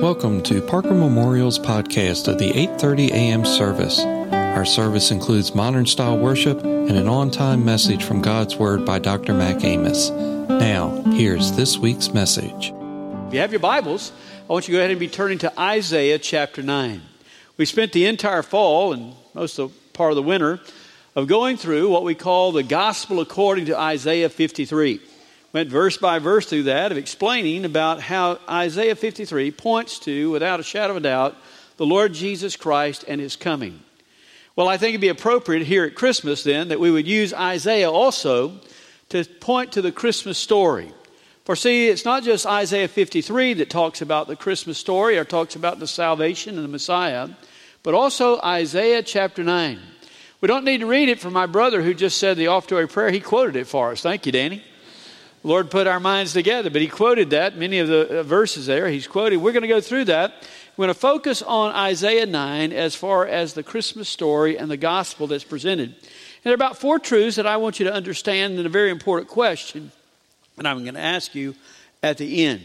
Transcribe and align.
Welcome 0.00 0.44
to 0.44 0.62
Parker 0.62 0.94
Memorial's 0.94 1.58
podcast 1.58 2.28
of 2.28 2.38
the 2.38 2.52
8:30 2.52 3.10
a.m. 3.10 3.44
service. 3.44 3.98
Our 3.98 4.64
service 4.64 5.10
includes 5.10 5.56
modern 5.56 5.86
style 5.86 6.16
worship 6.16 6.62
and 6.62 6.92
an 6.92 7.08
on-time 7.08 7.64
message 7.64 8.04
from 8.04 8.22
God's 8.22 8.54
Word 8.54 8.84
by 8.84 9.00
Dr. 9.00 9.34
Mac 9.34 9.64
Amos. 9.64 10.10
Now, 10.10 11.02
here's 11.10 11.50
this 11.50 11.78
week's 11.78 12.14
message. 12.14 12.72
If 13.26 13.34
you 13.34 13.40
have 13.40 13.50
your 13.50 13.58
Bibles, 13.58 14.12
I 14.48 14.52
want 14.52 14.68
you 14.68 14.72
to 14.74 14.76
go 14.76 14.78
ahead 14.78 14.92
and 14.92 15.00
be 15.00 15.08
turning 15.08 15.38
to 15.38 15.60
Isaiah 15.60 16.20
chapter 16.20 16.62
9. 16.62 17.02
We 17.56 17.64
spent 17.64 17.90
the 17.90 18.06
entire 18.06 18.44
fall 18.44 18.92
and 18.92 19.14
most 19.34 19.58
of 19.58 19.72
part 19.94 20.12
of 20.12 20.16
the 20.16 20.22
winter 20.22 20.60
of 21.16 21.26
going 21.26 21.56
through 21.56 21.90
what 21.90 22.04
we 22.04 22.14
call 22.14 22.52
the 22.52 22.62
gospel 22.62 23.18
according 23.18 23.66
to 23.66 23.76
Isaiah 23.76 24.28
53 24.28 25.00
went 25.52 25.70
verse 25.70 25.96
by 25.96 26.18
verse 26.18 26.46
through 26.46 26.64
that 26.64 26.92
of 26.92 26.98
explaining 26.98 27.64
about 27.64 28.00
how 28.00 28.38
Isaiah 28.48 28.94
53 28.94 29.50
points 29.52 29.98
to, 30.00 30.30
without 30.30 30.60
a 30.60 30.64
shadow 30.64 30.92
of 30.92 30.98
a 30.98 31.00
doubt, 31.00 31.36
the 31.76 31.86
Lord 31.86 32.12
Jesus 32.12 32.56
Christ 32.56 33.04
and 33.08 33.20
his 33.20 33.36
coming. 33.36 33.80
Well, 34.56 34.68
I 34.68 34.76
think 34.76 34.90
it'd 34.90 35.00
be 35.00 35.08
appropriate 35.08 35.66
here 35.66 35.84
at 35.84 35.94
Christmas 35.94 36.42
then 36.42 36.68
that 36.68 36.80
we 36.80 36.90
would 36.90 37.06
use 37.06 37.32
Isaiah 37.32 37.90
also 37.90 38.60
to 39.10 39.24
point 39.24 39.72
to 39.72 39.82
the 39.82 39.92
Christmas 39.92 40.36
story. 40.36 40.92
For 41.44 41.56
see, 41.56 41.88
it's 41.88 42.04
not 42.04 42.24
just 42.24 42.44
Isaiah 42.44 42.88
53 42.88 43.54
that 43.54 43.70
talks 43.70 44.02
about 44.02 44.26
the 44.26 44.36
Christmas 44.36 44.76
story 44.76 45.16
or 45.16 45.24
talks 45.24 45.56
about 45.56 45.78
the 45.78 45.86
salvation 45.86 46.56
and 46.56 46.64
the 46.64 46.68
Messiah, 46.68 47.28
but 47.82 47.94
also 47.94 48.38
Isaiah 48.40 49.02
chapter 49.02 49.42
9. 49.42 49.78
We 50.40 50.48
don't 50.48 50.64
need 50.64 50.78
to 50.78 50.86
read 50.86 51.08
it 51.08 51.20
for 51.20 51.30
my 51.30 51.46
brother 51.46 51.82
who 51.82 51.94
just 51.94 52.18
said 52.18 52.36
the 52.36 52.48
offertory 52.48 52.86
prayer. 52.86 53.10
He 53.10 53.20
quoted 53.20 53.56
it 53.56 53.66
for 53.66 53.92
us. 53.92 54.02
Thank 54.02 54.26
you, 54.26 54.32
Danny. 54.32 54.62
Lord 55.48 55.70
put 55.70 55.86
our 55.86 55.98
minds 55.98 56.34
together. 56.34 56.70
But 56.70 56.82
he 56.82 56.88
quoted 56.88 57.30
that, 57.30 57.56
many 57.56 57.78
of 57.78 57.88
the 57.88 58.20
uh, 58.20 58.22
verses 58.22 58.66
there, 58.66 58.88
he's 58.88 59.06
quoted. 59.06 59.38
We're 59.38 59.52
going 59.52 59.62
to 59.62 59.68
go 59.68 59.80
through 59.80 60.04
that. 60.04 60.34
We're 60.76 60.84
going 60.84 60.94
to 60.94 61.00
focus 61.00 61.42
on 61.42 61.74
Isaiah 61.74 62.26
9 62.26 62.72
as 62.72 62.94
far 62.94 63.26
as 63.26 63.54
the 63.54 63.62
Christmas 63.62 64.08
story 64.08 64.58
and 64.58 64.70
the 64.70 64.76
gospel 64.76 65.26
that's 65.26 65.44
presented. 65.44 65.88
And 65.88 66.44
there 66.44 66.52
are 66.52 66.54
about 66.54 66.78
four 66.78 66.98
truths 66.98 67.36
that 67.36 67.46
I 67.46 67.56
want 67.56 67.80
you 67.80 67.86
to 67.86 67.92
understand 67.92 68.58
and 68.58 68.66
a 68.66 68.70
very 68.70 68.90
important 68.90 69.28
question 69.28 69.90
that 70.56 70.66
I'm 70.66 70.82
going 70.82 70.94
to 70.94 71.00
ask 71.00 71.34
you 71.34 71.54
at 72.02 72.18
the 72.18 72.44
end. 72.44 72.62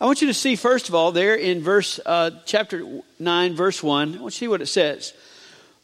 I 0.00 0.06
want 0.06 0.20
you 0.20 0.26
to 0.26 0.34
see, 0.34 0.56
first 0.56 0.88
of 0.88 0.94
all, 0.94 1.12
there 1.12 1.34
in 1.34 1.62
verse 1.62 2.00
uh, 2.04 2.30
chapter 2.46 2.84
9, 3.18 3.54
verse 3.54 3.82
1, 3.82 4.08
I 4.08 4.10
want 4.10 4.22
you 4.22 4.30
to 4.30 4.30
see 4.36 4.48
what 4.48 4.62
it 4.62 4.66
says. 4.66 5.12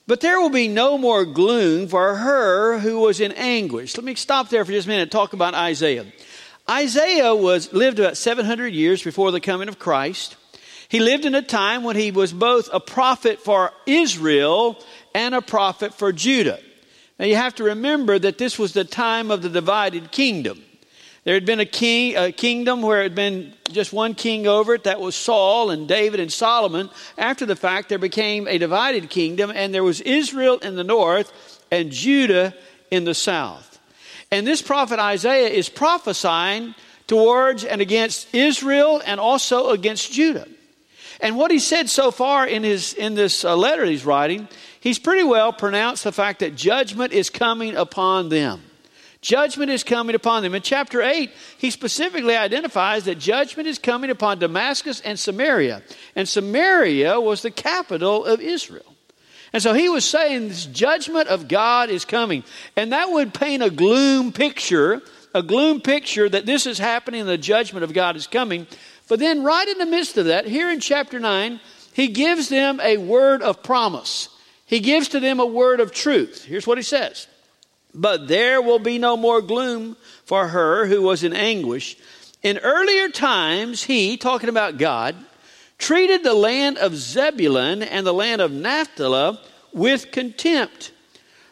But 0.06 0.20
there 0.20 0.40
will 0.40 0.50
be 0.50 0.68
no 0.68 0.98
more 0.98 1.24
gloom 1.24 1.88
for 1.88 2.16
her 2.16 2.78
who 2.80 3.00
was 3.00 3.20
in 3.20 3.32
anguish. 3.32 3.96
Let 3.96 4.04
me 4.04 4.14
stop 4.16 4.48
there 4.48 4.64
for 4.64 4.72
just 4.72 4.86
a 4.86 4.90
minute 4.90 5.02
and 5.02 5.12
talk 5.12 5.32
about 5.32 5.54
Isaiah. 5.54 6.06
Isaiah 6.68 7.34
was 7.34 7.72
lived 7.72 7.98
about 7.98 8.16
700 8.16 8.72
years 8.72 9.02
before 9.02 9.30
the 9.30 9.40
coming 9.40 9.68
of 9.68 9.78
Christ. 9.78 10.36
He 10.88 11.00
lived 11.00 11.24
in 11.24 11.34
a 11.34 11.42
time 11.42 11.84
when 11.84 11.96
he 11.96 12.10
was 12.10 12.32
both 12.32 12.68
a 12.72 12.80
prophet 12.80 13.40
for 13.40 13.72
Israel 13.86 14.78
and 15.14 15.34
a 15.34 15.42
prophet 15.42 15.94
for 15.94 16.12
Judah. 16.12 16.60
Now 17.18 17.26
you 17.26 17.36
have 17.36 17.54
to 17.56 17.64
remember 17.64 18.18
that 18.18 18.38
this 18.38 18.58
was 18.58 18.72
the 18.72 18.84
time 18.84 19.30
of 19.30 19.42
the 19.42 19.48
divided 19.48 20.10
kingdom. 20.10 20.62
There 21.24 21.34
had 21.34 21.46
been 21.46 21.60
a 21.60 21.66
king, 21.66 22.16
a 22.16 22.32
kingdom 22.32 22.82
where 22.82 23.00
it 23.00 23.04
had 23.04 23.14
been 23.14 23.52
just 23.70 23.92
one 23.92 24.14
king 24.14 24.48
over 24.48 24.74
it. 24.74 24.84
That 24.84 25.00
was 25.00 25.14
Saul 25.14 25.70
and 25.70 25.86
David 25.86 26.18
and 26.18 26.32
Solomon. 26.32 26.90
After 27.16 27.46
the 27.46 27.54
fact, 27.54 27.88
there 27.88 27.98
became 27.98 28.48
a 28.48 28.58
divided 28.58 29.08
kingdom, 29.08 29.52
and 29.54 29.72
there 29.72 29.84
was 29.84 30.00
Israel 30.00 30.58
in 30.58 30.74
the 30.74 30.82
north 30.82 31.60
and 31.70 31.92
Judah 31.92 32.54
in 32.90 33.04
the 33.04 33.14
south. 33.14 33.78
And 34.32 34.46
this 34.46 34.62
prophet 34.62 34.98
Isaiah 34.98 35.48
is 35.48 35.68
prophesying 35.68 36.74
towards 37.06 37.64
and 37.64 37.80
against 37.80 38.34
Israel 38.34 39.00
and 39.04 39.20
also 39.20 39.70
against 39.70 40.12
Judah. 40.12 40.48
And 41.20 41.36
what 41.36 41.52
he 41.52 41.60
said 41.60 41.88
so 41.88 42.10
far 42.10 42.46
in, 42.46 42.64
his, 42.64 42.94
in 42.94 43.14
this 43.14 43.44
uh, 43.44 43.56
letter 43.56 43.84
he's 43.84 44.04
writing, 44.04 44.48
he's 44.80 44.98
pretty 44.98 45.22
well 45.22 45.52
pronounced 45.52 46.02
the 46.02 46.10
fact 46.10 46.40
that 46.40 46.56
judgment 46.56 47.12
is 47.12 47.30
coming 47.30 47.76
upon 47.76 48.28
them. 48.28 48.60
Judgment 49.22 49.70
is 49.70 49.84
coming 49.84 50.16
upon 50.16 50.42
them. 50.42 50.52
In 50.54 50.62
chapter 50.62 51.00
8, 51.00 51.30
he 51.56 51.70
specifically 51.70 52.36
identifies 52.36 53.04
that 53.04 53.20
judgment 53.20 53.68
is 53.68 53.78
coming 53.78 54.10
upon 54.10 54.40
Damascus 54.40 55.00
and 55.00 55.16
Samaria. 55.16 55.82
And 56.16 56.28
Samaria 56.28 57.20
was 57.20 57.40
the 57.40 57.52
capital 57.52 58.24
of 58.24 58.40
Israel. 58.40 58.84
And 59.52 59.62
so 59.62 59.74
he 59.74 59.88
was 59.88 60.04
saying 60.04 60.48
this 60.48 60.66
judgment 60.66 61.28
of 61.28 61.46
God 61.46 61.88
is 61.88 62.04
coming. 62.04 62.42
And 62.76 62.92
that 62.92 63.10
would 63.10 63.32
paint 63.32 63.62
a 63.62 63.70
gloom 63.70 64.32
picture, 64.32 65.00
a 65.32 65.42
gloom 65.42 65.80
picture 65.80 66.28
that 66.28 66.44
this 66.44 66.66
is 66.66 66.78
happening 66.78 67.20
and 67.20 67.30
the 67.30 67.38
judgment 67.38 67.84
of 67.84 67.92
God 67.92 68.16
is 68.16 68.26
coming. 68.26 68.66
But 69.08 69.20
then, 69.20 69.44
right 69.44 69.68
in 69.68 69.78
the 69.78 69.86
midst 69.86 70.18
of 70.18 70.26
that, 70.26 70.46
here 70.46 70.68
in 70.68 70.80
chapter 70.80 71.20
9, 71.20 71.60
he 71.92 72.08
gives 72.08 72.48
them 72.48 72.80
a 72.80 72.96
word 72.96 73.40
of 73.42 73.62
promise. 73.62 74.30
He 74.66 74.80
gives 74.80 75.08
to 75.08 75.20
them 75.20 75.38
a 75.38 75.46
word 75.46 75.78
of 75.78 75.92
truth. 75.92 76.44
Here's 76.44 76.66
what 76.66 76.78
he 76.78 76.82
says 76.82 77.28
but 77.94 78.28
there 78.28 78.62
will 78.62 78.78
be 78.78 78.98
no 78.98 79.16
more 79.16 79.42
gloom 79.42 79.96
for 80.24 80.48
her 80.48 80.86
who 80.86 81.02
was 81.02 81.24
in 81.24 81.32
anguish. 81.32 81.96
In 82.42 82.58
earlier 82.58 83.08
times, 83.08 83.84
he, 83.84 84.16
talking 84.16 84.48
about 84.48 84.78
God, 84.78 85.14
treated 85.78 86.24
the 86.24 86.34
land 86.34 86.78
of 86.78 86.96
Zebulun 86.96 87.82
and 87.82 88.06
the 88.06 88.14
land 88.14 88.40
of 88.40 88.50
Naphtali 88.50 89.38
with 89.72 90.10
contempt. 90.10 90.92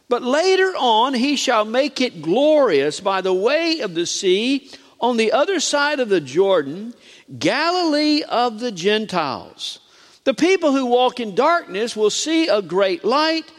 But 0.08 0.22
later 0.22 0.72
on, 0.76 1.14
he 1.14 1.36
shall 1.36 1.64
make 1.64 2.00
it 2.00 2.22
glorious 2.22 3.00
by 3.00 3.20
the 3.20 3.34
way 3.34 3.80
of 3.80 3.94
the 3.94 4.06
sea 4.06 4.70
on 5.00 5.16
the 5.16 5.32
other 5.32 5.60
side 5.60 6.00
of 6.00 6.08
the 6.08 6.20
Jordan, 6.20 6.94
Galilee 7.38 8.22
of 8.28 8.60
the 8.60 8.72
Gentiles. 8.72 9.78
The 10.24 10.34
people 10.34 10.72
who 10.72 10.86
walk 10.86 11.20
in 11.20 11.34
darkness 11.34 11.96
will 11.96 12.10
see 12.10 12.48
a 12.48 12.60
great 12.60 13.04
light. 13.04 13.50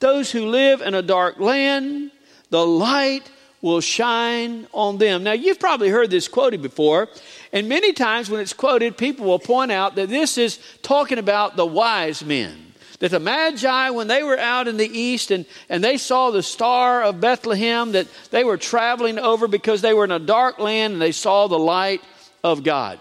Those 0.00 0.30
who 0.30 0.46
live 0.46 0.80
in 0.80 0.94
a 0.94 1.02
dark 1.02 1.38
land 1.38 2.10
the 2.50 2.66
light 2.66 3.30
will 3.62 3.80
shine 3.80 4.66
on 4.72 4.98
them. 4.98 5.22
Now, 5.22 5.32
you've 5.32 5.60
probably 5.60 5.88
heard 5.88 6.10
this 6.10 6.28
quoted 6.28 6.62
before, 6.62 7.08
and 7.52 7.68
many 7.68 7.92
times 7.92 8.30
when 8.30 8.40
it's 8.40 8.52
quoted, 8.52 8.96
people 8.96 9.26
will 9.26 9.38
point 9.38 9.70
out 9.70 9.96
that 9.96 10.08
this 10.08 10.38
is 10.38 10.58
talking 10.82 11.18
about 11.18 11.56
the 11.56 11.66
wise 11.66 12.24
men. 12.24 12.66
That 13.00 13.12
the 13.12 13.20
Magi, 13.20 13.90
when 13.90 14.08
they 14.08 14.22
were 14.22 14.38
out 14.38 14.68
in 14.68 14.76
the 14.76 14.86
east 14.86 15.30
and, 15.30 15.46
and 15.70 15.82
they 15.82 15.96
saw 15.96 16.30
the 16.30 16.42
star 16.42 17.02
of 17.02 17.20
Bethlehem, 17.20 17.92
that 17.92 18.06
they 18.30 18.44
were 18.44 18.58
traveling 18.58 19.18
over 19.18 19.48
because 19.48 19.80
they 19.80 19.94
were 19.94 20.04
in 20.04 20.10
a 20.10 20.18
dark 20.18 20.58
land 20.58 20.94
and 20.94 21.02
they 21.02 21.12
saw 21.12 21.46
the 21.46 21.58
light 21.58 22.02
of 22.44 22.62
God. 22.62 23.00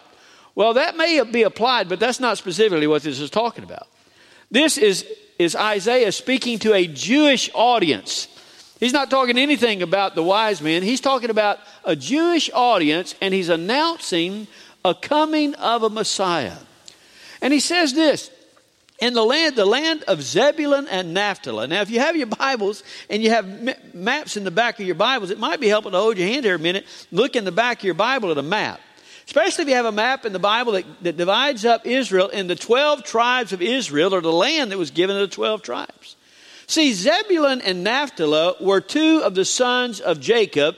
Well, 0.55 0.73
that 0.75 0.95
may 0.95 1.21
be 1.23 1.43
applied, 1.43 1.89
but 1.89 1.99
that's 1.99 2.19
not 2.19 2.37
specifically 2.37 2.87
what 2.87 3.03
this 3.03 3.19
is 3.19 3.29
talking 3.29 3.65
about. 3.65 3.87
This 4.49 4.77
is, 4.77 5.05
is 5.37 5.55
Isaiah 5.55 6.13
speaking 6.13 6.59
to 6.59 6.73
a 6.73 6.87
Jewish 6.87 7.49
audience 7.53 8.29
He's 8.79 8.93
not 8.93 9.09
talking 9.09 9.37
anything 9.37 9.81
about 9.81 10.15
the 10.15 10.23
wise 10.23 10.61
men. 10.61 10.83
He's 10.83 11.01
talking 11.01 11.29
about 11.29 11.59
a 11.83 11.95
Jewish 11.95 12.49
audience, 12.53 13.13
and 13.21 13.33
he's 13.33 13.49
announcing 13.49 14.47
a 14.85 14.95
coming 14.95 15.53
of 15.55 15.83
a 15.83 15.89
Messiah. 15.89 16.57
And 17.41 17.53
he 17.53 17.59
says 17.59 17.93
this 17.93 18.31
in 18.99 19.13
the 19.13 19.23
land, 19.23 19.55
the 19.55 19.65
land 19.65 20.03
of 20.03 20.21
Zebulun 20.21 20.87
and 20.87 21.13
Naphtali. 21.13 21.67
Now, 21.67 21.81
if 21.81 21.89
you 21.89 21.99
have 21.99 22.15
your 22.15 22.27
Bibles 22.27 22.83
and 23.09 23.23
you 23.23 23.29
have 23.31 23.93
maps 23.93 24.37
in 24.37 24.43
the 24.43 24.51
back 24.51 24.79
of 24.79 24.85
your 24.85 24.95
Bibles, 24.95 25.29
it 25.29 25.39
might 25.39 25.59
be 25.59 25.67
helpful 25.67 25.91
to 25.91 25.97
hold 25.97 26.17
your 26.17 26.27
hand 26.27 26.45
here 26.45 26.55
a 26.55 26.59
minute, 26.59 26.85
look 27.11 27.35
in 27.35 27.45
the 27.45 27.51
back 27.51 27.79
of 27.79 27.83
your 27.83 27.93
Bible 27.93 28.31
at 28.31 28.37
a 28.37 28.43
map. 28.43 28.79
Especially 29.25 29.61
if 29.61 29.67
you 29.67 29.75
have 29.75 29.85
a 29.85 29.91
map 29.91 30.25
in 30.25 30.33
the 30.33 30.39
Bible 30.39 30.71
that, 30.73 30.85
that 31.03 31.17
divides 31.17 31.63
up 31.63 31.85
Israel 31.85 32.29
in 32.29 32.47
the 32.47 32.55
12 32.55 33.03
tribes 33.03 33.53
of 33.53 33.61
Israel, 33.61 34.15
or 34.15 34.21
the 34.21 34.33
land 34.33 34.71
that 34.71 34.77
was 34.77 34.91
given 34.91 35.15
to 35.15 35.27
the 35.27 35.33
12 35.33 35.61
tribes. 35.61 36.15
See, 36.69 36.93
Zebulun 36.93 37.61
and 37.61 37.83
Naphtali 37.83 38.53
were 38.61 38.79
two 38.79 39.23
of 39.23 39.33
the 39.33 39.43
sons 39.43 39.99
of 39.99 40.19
Jacob, 40.19 40.75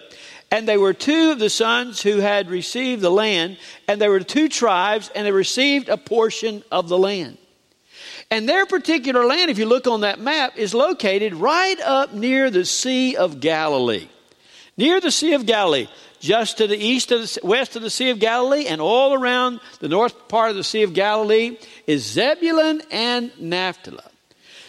and 0.50 0.66
they 0.66 0.78
were 0.78 0.94
two 0.94 1.32
of 1.32 1.40
the 1.40 1.50
sons 1.50 2.02
who 2.02 2.20
had 2.20 2.50
received 2.50 3.02
the 3.02 3.12
land, 3.12 3.58
and 3.90 4.00
they 4.00 4.08
were 4.08 4.22
two 4.22 4.48
tribes, 4.48 5.12
and 5.14 5.28
they 5.28 5.34
received 5.34 5.90
a 5.90 5.98
portion 5.98 6.64
of 6.72 6.88
the 6.88 6.98
land. 6.98 7.38
And 8.30 8.48
their 8.48 8.66
particular 8.66 9.26
land, 9.26 9.52
if 9.52 9.58
you 9.58 9.66
look 9.66 9.86
on 9.86 10.00
that 10.00 10.22
map, 10.22 10.58
is 10.58 10.74
located 10.74 11.34
right 11.34 11.82
up 11.82 12.14
near 12.14 12.50
the 12.50 12.64
Sea 12.64 13.18
of 13.18 13.42
Galilee. 13.42 14.08
Near 14.78 15.02
the 15.02 15.12
Sea 15.12 15.34
of 15.34 15.46
Galilee, 15.46 15.90
just 16.22 16.60
to 16.60 16.68
the 16.68 16.78
east 16.78 17.12
of 17.12 17.20
the 17.20 17.40
west 17.44 17.76
of 17.76 17.82
the 17.82 17.90
Sea 17.90 18.12
of 18.12 18.20
Galilee, 18.20 18.66
and 18.66 18.80
all 18.80 19.14
around 19.14 19.60
the 19.82 19.90
north 19.90 20.30
part 20.30 20.52
of 20.52 20.56
the 20.56 20.64
Sea 20.64 20.84
of 20.84 20.94
Galilee 20.94 21.58
is 21.86 22.06
Zebulun 22.06 22.82
and 22.92 23.38
Naphtali. 23.38 24.06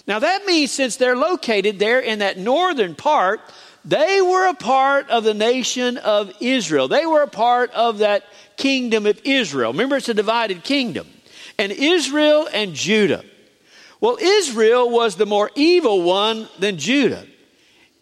Now 0.06 0.18
that 0.18 0.44
means 0.46 0.70
since 0.70 0.96
they're 0.96 1.16
located 1.16 1.78
there 1.78 2.00
in 2.00 2.20
that 2.20 2.38
northern 2.38 2.94
part, 2.94 3.40
they 3.84 4.20
were 4.20 4.48
a 4.48 4.54
part 4.54 5.08
of 5.10 5.24
the 5.24 5.34
nation 5.34 5.96
of 5.96 6.32
Israel. 6.40 6.88
They 6.88 7.06
were 7.06 7.22
a 7.22 7.28
part 7.28 7.70
of 7.72 7.98
that 7.98 8.24
kingdom 8.56 9.06
of 9.06 9.20
Israel. 9.24 9.72
Remember, 9.72 9.96
it's 9.96 10.08
a 10.08 10.14
divided 10.14 10.62
kingdom. 10.62 11.06
And 11.58 11.72
Israel 11.72 12.48
and 12.52 12.74
Judah. 12.74 13.24
Well, 14.00 14.18
Israel 14.20 14.90
was 14.90 15.16
the 15.16 15.26
more 15.26 15.50
evil 15.54 16.02
one 16.02 16.48
than 16.58 16.78
Judah. 16.78 17.26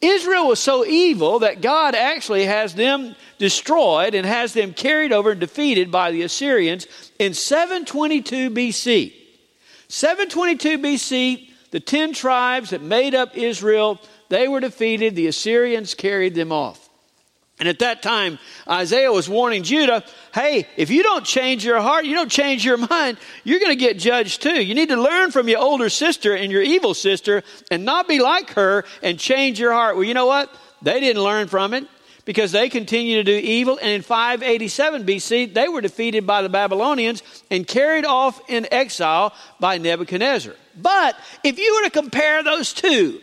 Israel 0.01 0.49
was 0.49 0.59
so 0.59 0.87
evil 0.87 1.41
that 1.41 1.61
God 1.61 1.95
actually 1.95 2.47
has 2.47 2.75
them 2.75 3.15
destroyed 3.39 4.15
and 4.15 4.27
has 4.27 4.55
them 4.55 4.73
carried 4.73 5.13
over 5.13 5.33
and 5.33 5.41
defeated 5.41 5.91
by 5.91 6.11
the 6.11 6.23
Assyrians 6.23 6.87
in 7.19 7.35
722 7.35 8.51
BC. 8.51 9.13
722 9.89 10.79
BC, 10.79 11.50
the 11.71 11.81
10 11.81 12.13
tribes 12.13 12.71
that 12.71 12.83
made 12.83 13.15
up 13.15 13.37
Israel, 13.37 14.01
they 14.29 14.49
were 14.49 14.61
defeated. 14.61 15.15
The 15.15 15.29
Assyrians 15.29 15.95
carried 15.95 16.35
them 16.35 16.53
off. 16.53 16.89
And 17.61 17.69
at 17.69 17.81
that 17.81 18.03
time, 18.03 18.39
Isaiah 18.67 19.13
was 19.13 19.29
warning 19.29 19.63
Judah 19.63 20.03
hey, 20.33 20.67
if 20.77 20.91
you 20.91 21.03
don't 21.03 21.25
change 21.25 21.65
your 21.65 21.81
heart, 21.81 22.05
you 22.05 22.15
don't 22.15 22.31
change 22.31 22.65
your 22.65 22.77
mind, 22.77 23.19
you're 23.45 23.59
going 23.59 23.77
to 23.77 23.77
get 23.77 23.99
judged 23.99 24.43
too. 24.43 24.63
You 24.63 24.75
need 24.75 24.89
to 24.89 25.01
learn 25.01 25.33
from 25.33 25.49
your 25.49 25.59
older 25.59 25.91
sister 25.91 26.35
and 26.35 26.53
your 26.53 26.63
evil 26.63 26.95
sister 26.95 27.43
and 27.71 27.85
not 27.85 28.09
be 28.09 28.21
like 28.21 28.51
her 28.51 28.85
and 29.03 29.19
change 29.19 29.59
your 29.59 29.73
heart. 29.73 29.97
Well, 29.97 30.05
you 30.05 30.15
know 30.15 30.27
what? 30.27 30.55
They 30.83 31.01
didn't 31.01 31.23
learn 31.23 31.49
from 31.49 31.75
it 31.75 31.87
because 32.31 32.53
they 32.53 32.69
continued 32.69 33.27
to 33.27 33.33
do 33.33 33.45
evil. 33.45 33.77
And 33.77 33.91
in 33.91 34.03
587 34.03 35.05
BC, 35.05 35.53
they 35.53 35.67
were 35.67 35.81
defeated 35.81 36.29
by 36.29 36.43
the 36.43 36.49
Babylonians 36.49 37.25
and 37.51 37.67
carried 37.67 38.05
off 38.05 38.41
in 38.49 38.69
exile 38.73 39.35
by 39.59 39.79
Nebuchadnezzar. 39.79 40.55
But 40.81 41.17
if 41.43 41.59
you 41.59 41.75
were 41.75 41.89
to 41.89 41.91
compare 41.91 42.45
those 42.45 42.73
two, 42.73 43.21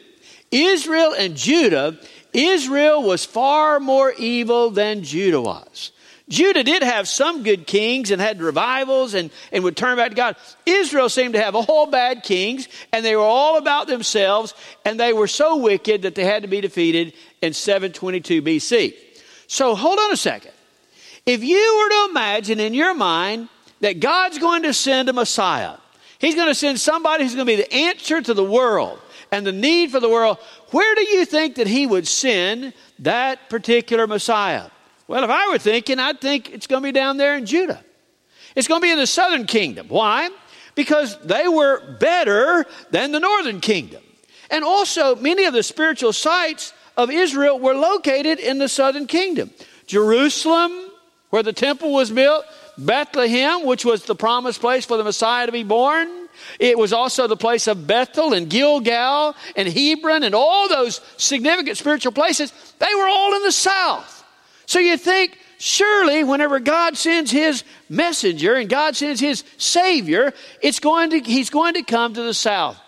Israel 0.51 1.13
and 1.17 1.37
Judah, 1.37 1.97
Israel 2.33 3.01
was 3.01 3.23
far 3.23 3.79
more 3.79 4.11
evil 4.11 4.71
than 4.71 5.03
Judah 5.03 5.39
was. 5.39 5.93
Judah 6.29 6.63
did 6.63 6.83
have 6.83 7.07
some 7.07 7.43
good 7.43 7.65
kings 7.65 8.11
and 8.11 8.21
had 8.21 8.41
revivals 8.41 9.13
and, 9.13 9.31
and 9.53 9.63
would 9.63 9.77
turn 9.77 9.95
back 9.95 10.09
to 10.09 10.15
God. 10.15 10.35
Israel 10.65 11.07
seemed 11.07 11.35
to 11.35 11.41
have 11.41 11.55
all 11.55 11.87
bad 11.87 12.23
kings, 12.23 12.67
and 12.91 13.05
they 13.05 13.15
were 13.15 13.21
all 13.21 13.57
about 13.57 13.87
themselves, 13.87 14.53
and 14.83 14.99
they 14.99 15.13
were 15.13 15.27
so 15.27 15.55
wicked 15.55 16.01
that 16.01 16.15
they 16.15 16.25
had 16.25 16.41
to 16.41 16.49
be 16.49 16.59
defeated 16.59 17.13
in 17.41 17.53
722 17.53 18.41
BC. 18.41 18.95
So 19.47 19.75
hold 19.75 19.99
on 19.99 20.11
a 20.11 20.17
second. 20.17 20.51
If 21.25 21.43
you 21.43 21.55
were 21.77 21.89
to 21.89 22.11
imagine 22.11 22.59
in 22.59 22.73
your 22.73 22.93
mind 22.93 23.49
that 23.81 23.99
God's 23.99 24.39
going 24.39 24.63
to 24.63 24.73
send 24.73 25.09
a 25.09 25.13
Messiah, 25.13 25.77
He's 26.19 26.35
going 26.35 26.47
to 26.47 26.55
send 26.55 26.79
somebody 26.79 27.23
who's 27.23 27.35
going 27.35 27.45
to 27.45 27.51
be 27.51 27.61
the 27.61 27.73
answer 27.73 28.21
to 28.21 28.33
the 28.33 28.43
world 28.43 28.99
and 29.31 29.45
the 29.45 29.51
need 29.51 29.91
for 29.91 29.99
the 29.99 30.09
world, 30.09 30.37
where 30.71 30.95
do 30.95 31.03
you 31.03 31.25
think 31.25 31.55
that 31.55 31.67
He 31.67 31.85
would 31.85 32.07
send 32.07 32.73
that 32.99 33.49
particular 33.49 34.07
Messiah? 34.07 34.69
Well, 35.07 35.23
if 35.23 35.29
I 35.29 35.49
were 35.51 35.59
thinking, 35.59 35.99
I'd 35.99 36.19
think 36.19 36.51
it's 36.51 36.67
going 36.67 36.81
to 36.81 36.87
be 36.87 36.91
down 36.91 37.17
there 37.17 37.37
in 37.37 37.45
Judah. 37.45 37.83
It's 38.55 38.67
going 38.67 38.81
to 38.81 38.85
be 38.85 38.91
in 38.91 38.97
the 38.97 39.07
southern 39.07 39.45
kingdom. 39.45 39.87
Why? 39.87 40.29
Because 40.75 41.17
they 41.21 41.47
were 41.47 41.97
better 41.99 42.65
than 42.91 43.11
the 43.11 43.19
northern 43.19 43.61
kingdom. 43.61 44.01
And 44.49 44.63
also, 44.63 45.15
many 45.15 45.45
of 45.45 45.53
the 45.53 45.63
spiritual 45.63 46.13
sites 46.13 46.73
of 46.97 47.11
Israel 47.11 47.59
were 47.59 47.75
located 47.75 48.39
in 48.39 48.57
the 48.57 48.67
southern 48.67 49.07
kingdom. 49.07 49.51
Jerusalem, 49.85 50.71
where 51.29 51.43
the 51.43 51.53
temple 51.53 51.93
was 51.93 52.11
built, 52.11 52.43
Bethlehem, 52.77 53.65
which 53.65 53.85
was 53.85 54.03
the 54.03 54.15
promised 54.15 54.59
place 54.59 54.85
for 54.85 54.97
the 54.97 55.03
Messiah 55.03 55.45
to 55.45 55.51
be 55.51 55.63
born. 55.63 56.09
It 56.59 56.77
was 56.77 56.93
also 56.93 57.27
the 57.27 57.37
place 57.37 57.67
of 57.67 57.87
Bethel 57.87 58.33
and 58.33 58.49
Gilgal 58.49 59.35
and 59.55 59.67
Hebron 59.67 60.23
and 60.23 60.35
all 60.35 60.67
those 60.67 61.01
significant 61.17 61.77
spiritual 61.77 62.11
places. 62.11 62.51
They 62.79 62.93
were 62.95 63.07
all 63.07 63.35
in 63.35 63.43
the 63.43 63.51
south. 63.51 64.23
So 64.65 64.79
you 64.79 64.97
think, 64.97 65.37
surely, 65.57 66.23
whenever 66.23 66.59
God 66.59 66.97
sends 66.97 67.31
his 67.31 67.63
messenger 67.89 68.55
and 68.55 68.69
God 68.69 68.95
sends 68.95 69.19
his 69.19 69.43
Savior, 69.57 70.33
it's 70.61 70.79
going 70.79 71.11
to, 71.11 71.19
he's 71.19 71.49
going 71.49 71.75
to 71.75 71.83
come 71.83 72.13
to 72.13 72.21
the 72.21 72.33
south. 72.33 72.79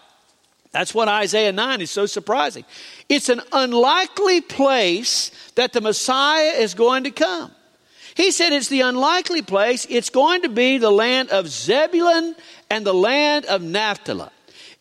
That's 0.71 0.93
what 0.93 1.07
Isaiah 1.07 1.51
9 1.51 1.81
is 1.81 1.91
so 1.91 2.05
surprising. 2.05 2.63
It's 3.07 3.29
an 3.29 3.41
unlikely 3.51 4.41
place 4.41 5.31
that 5.55 5.73
the 5.73 5.81
Messiah 5.81 6.51
is 6.51 6.73
going 6.73 7.05
to 7.05 7.11
come. 7.11 7.51
He 8.15 8.31
said 8.31 8.53
it's 8.53 8.67
the 8.67 8.81
unlikely 8.81 9.41
place. 9.41 9.87
It's 9.89 10.09
going 10.09 10.43
to 10.43 10.49
be 10.49 10.77
the 10.77 10.91
land 10.91 11.29
of 11.29 11.47
Zebulun 11.47 12.35
and 12.69 12.85
the 12.85 12.93
land 12.93 13.45
of 13.45 13.61
Naphtali. 13.61 14.29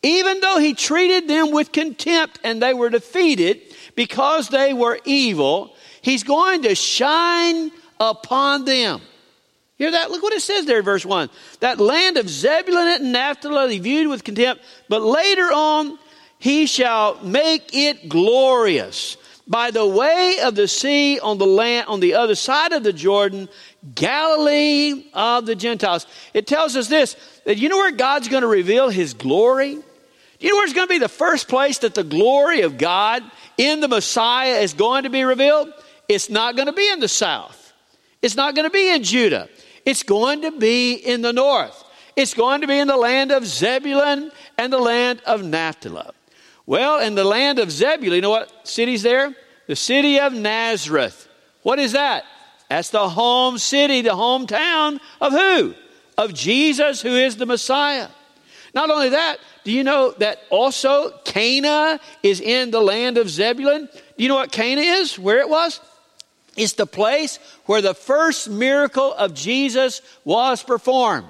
Even 0.02 0.40
though 0.40 0.58
he 0.58 0.74
treated 0.74 1.28
them 1.28 1.50
with 1.52 1.72
contempt 1.72 2.38
and 2.44 2.62
they 2.62 2.74
were 2.74 2.90
defeated 2.90 3.60
because 3.96 4.48
they 4.48 4.72
were 4.72 4.98
evil, 5.04 5.74
He's 6.02 6.22
going 6.22 6.62
to 6.62 6.74
shine 6.74 7.70
upon 7.98 8.64
them. 8.64 9.00
Hear 9.78 9.92
that? 9.92 10.10
Look 10.10 10.22
what 10.24 10.32
it 10.32 10.42
says 10.42 10.66
there 10.66 10.80
in 10.80 10.84
verse 10.84 11.06
1. 11.06 11.30
That 11.60 11.78
land 11.78 12.16
of 12.16 12.28
Zebulun 12.28 12.88
and 12.88 13.12
Naphtali 13.12 13.74
he 13.74 13.78
viewed 13.78 14.08
with 14.08 14.24
contempt, 14.24 14.62
but 14.88 15.02
later 15.02 15.44
on 15.52 15.98
he 16.38 16.66
shall 16.66 17.22
make 17.22 17.70
it 17.72 18.08
glorious. 18.08 19.16
By 19.46 19.70
the 19.70 19.86
way 19.86 20.40
of 20.42 20.56
the 20.56 20.68
sea 20.68 21.18
on 21.20 21.38
the 21.38 21.46
land 21.46 21.86
on 21.88 22.00
the 22.00 22.14
other 22.14 22.34
side 22.34 22.72
of 22.72 22.82
the 22.82 22.92
Jordan, 22.92 23.48
Galilee 23.94 25.06
of 25.14 25.46
the 25.46 25.54
Gentiles. 25.54 26.06
It 26.34 26.46
tells 26.46 26.76
us 26.76 26.88
this 26.88 27.16
that 27.44 27.56
you 27.56 27.68
know 27.68 27.76
where 27.76 27.92
God's 27.92 28.28
going 28.28 28.42
to 28.42 28.48
reveal 28.48 28.90
his 28.90 29.14
glory? 29.14 29.78
You 30.40 30.50
know 30.50 30.56
where 30.56 30.64
it's 30.64 30.74
going 30.74 30.86
to 30.86 30.92
be 30.92 30.98
the 30.98 31.08
first 31.08 31.48
place 31.48 31.78
that 31.78 31.94
the 31.94 32.04
glory 32.04 32.60
of 32.62 32.78
God 32.78 33.22
in 33.56 33.80
the 33.80 33.88
Messiah 33.88 34.58
is 34.58 34.74
going 34.74 35.04
to 35.04 35.10
be 35.10 35.24
revealed? 35.24 35.72
It's 36.08 36.28
not 36.28 36.56
going 36.56 36.66
to 36.66 36.72
be 36.72 36.88
in 36.90 37.00
the 37.00 37.08
south. 37.08 37.72
It's 38.20 38.36
not 38.36 38.54
going 38.54 38.64
to 38.64 38.70
be 38.70 38.90
in 38.90 39.02
Judah. 39.02 39.48
It's 39.84 40.02
going 40.02 40.42
to 40.42 40.52
be 40.52 40.94
in 40.94 41.22
the 41.22 41.32
north. 41.32 41.84
It's 42.16 42.34
going 42.34 42.62
to 42.62 42.66
be 42.66 42.78
in 42.78 42.88
the 42.88 42.96
land 42.96 43.30
of 43.30 43.46
Zebulun 43.46 44.32
and 44.56 44.72
the 44.72 44.78
land 44.78 45.22
of 45.24 45.44
Naphtali. 45.44 46.10
Well, 46.66 47.00
in 47.00 47.14
the 47.14 47.24
land 47.24 47.58
of 47.58 47.70
Zebulun, 47.70 48.16
you 48.16 48.20
know 48.20 48.30
what 48.30 48.66
city's 48.66 49.02
there? 49.02 49.34
The 49.68 49.76
city 49.76 50.18
of 50.18 50.32
Nazareth. 50.32 51.28
What 51.62 51.78
is 51.78 51.92
that? 51.92 52.24
That's 52.68 52.90
the 52.90 53.08
home 53.08 53.58
city, 53.58 54.02
the 54.02 54.10
hometown 54.10 55.00
of 55.20 55.32
who? 55.32 55.74
Of 56.16 56.34
Jesus, 56.34 57.00
who 57.00 57.14
is 57.14 57.36
the 57.36 57.46
Messiah. 57.46 58.08
Not 58.74 58.90
only 58.90 59.10
that, 59.10 59.38
do 59.64 59.72
you 59.72 59.84
know 59.84 60.12
that 60.18 60.40
also 60.50 61.10
Cana 61.24 62.00
is 62.22 62.40
in 62.40 62.70
the 62.70 62.80
land 62.80 63.16
of 63.16 63.30
Zebulun? 63.30 63.88
Do 63.92 64.22
you 64.22 64.28
know 64.28 64.34
what 64.34 64.52
Cana 64.52 64.80
is? 64.80 65.18
Where 65.18 65.38
it 65.38 65.48
was? 65.48 65.80
It's 66.58 66.74
the 66.74 66.86
place 66.86 67.38
where 67.66 67.80
the 67.80 67.94
first 67.94 68.50
miracle 68.50 69.14
of 69.14 69.32
Jesus 69.32 70.02
was 70.24 70.62
performed. 70.62 71.26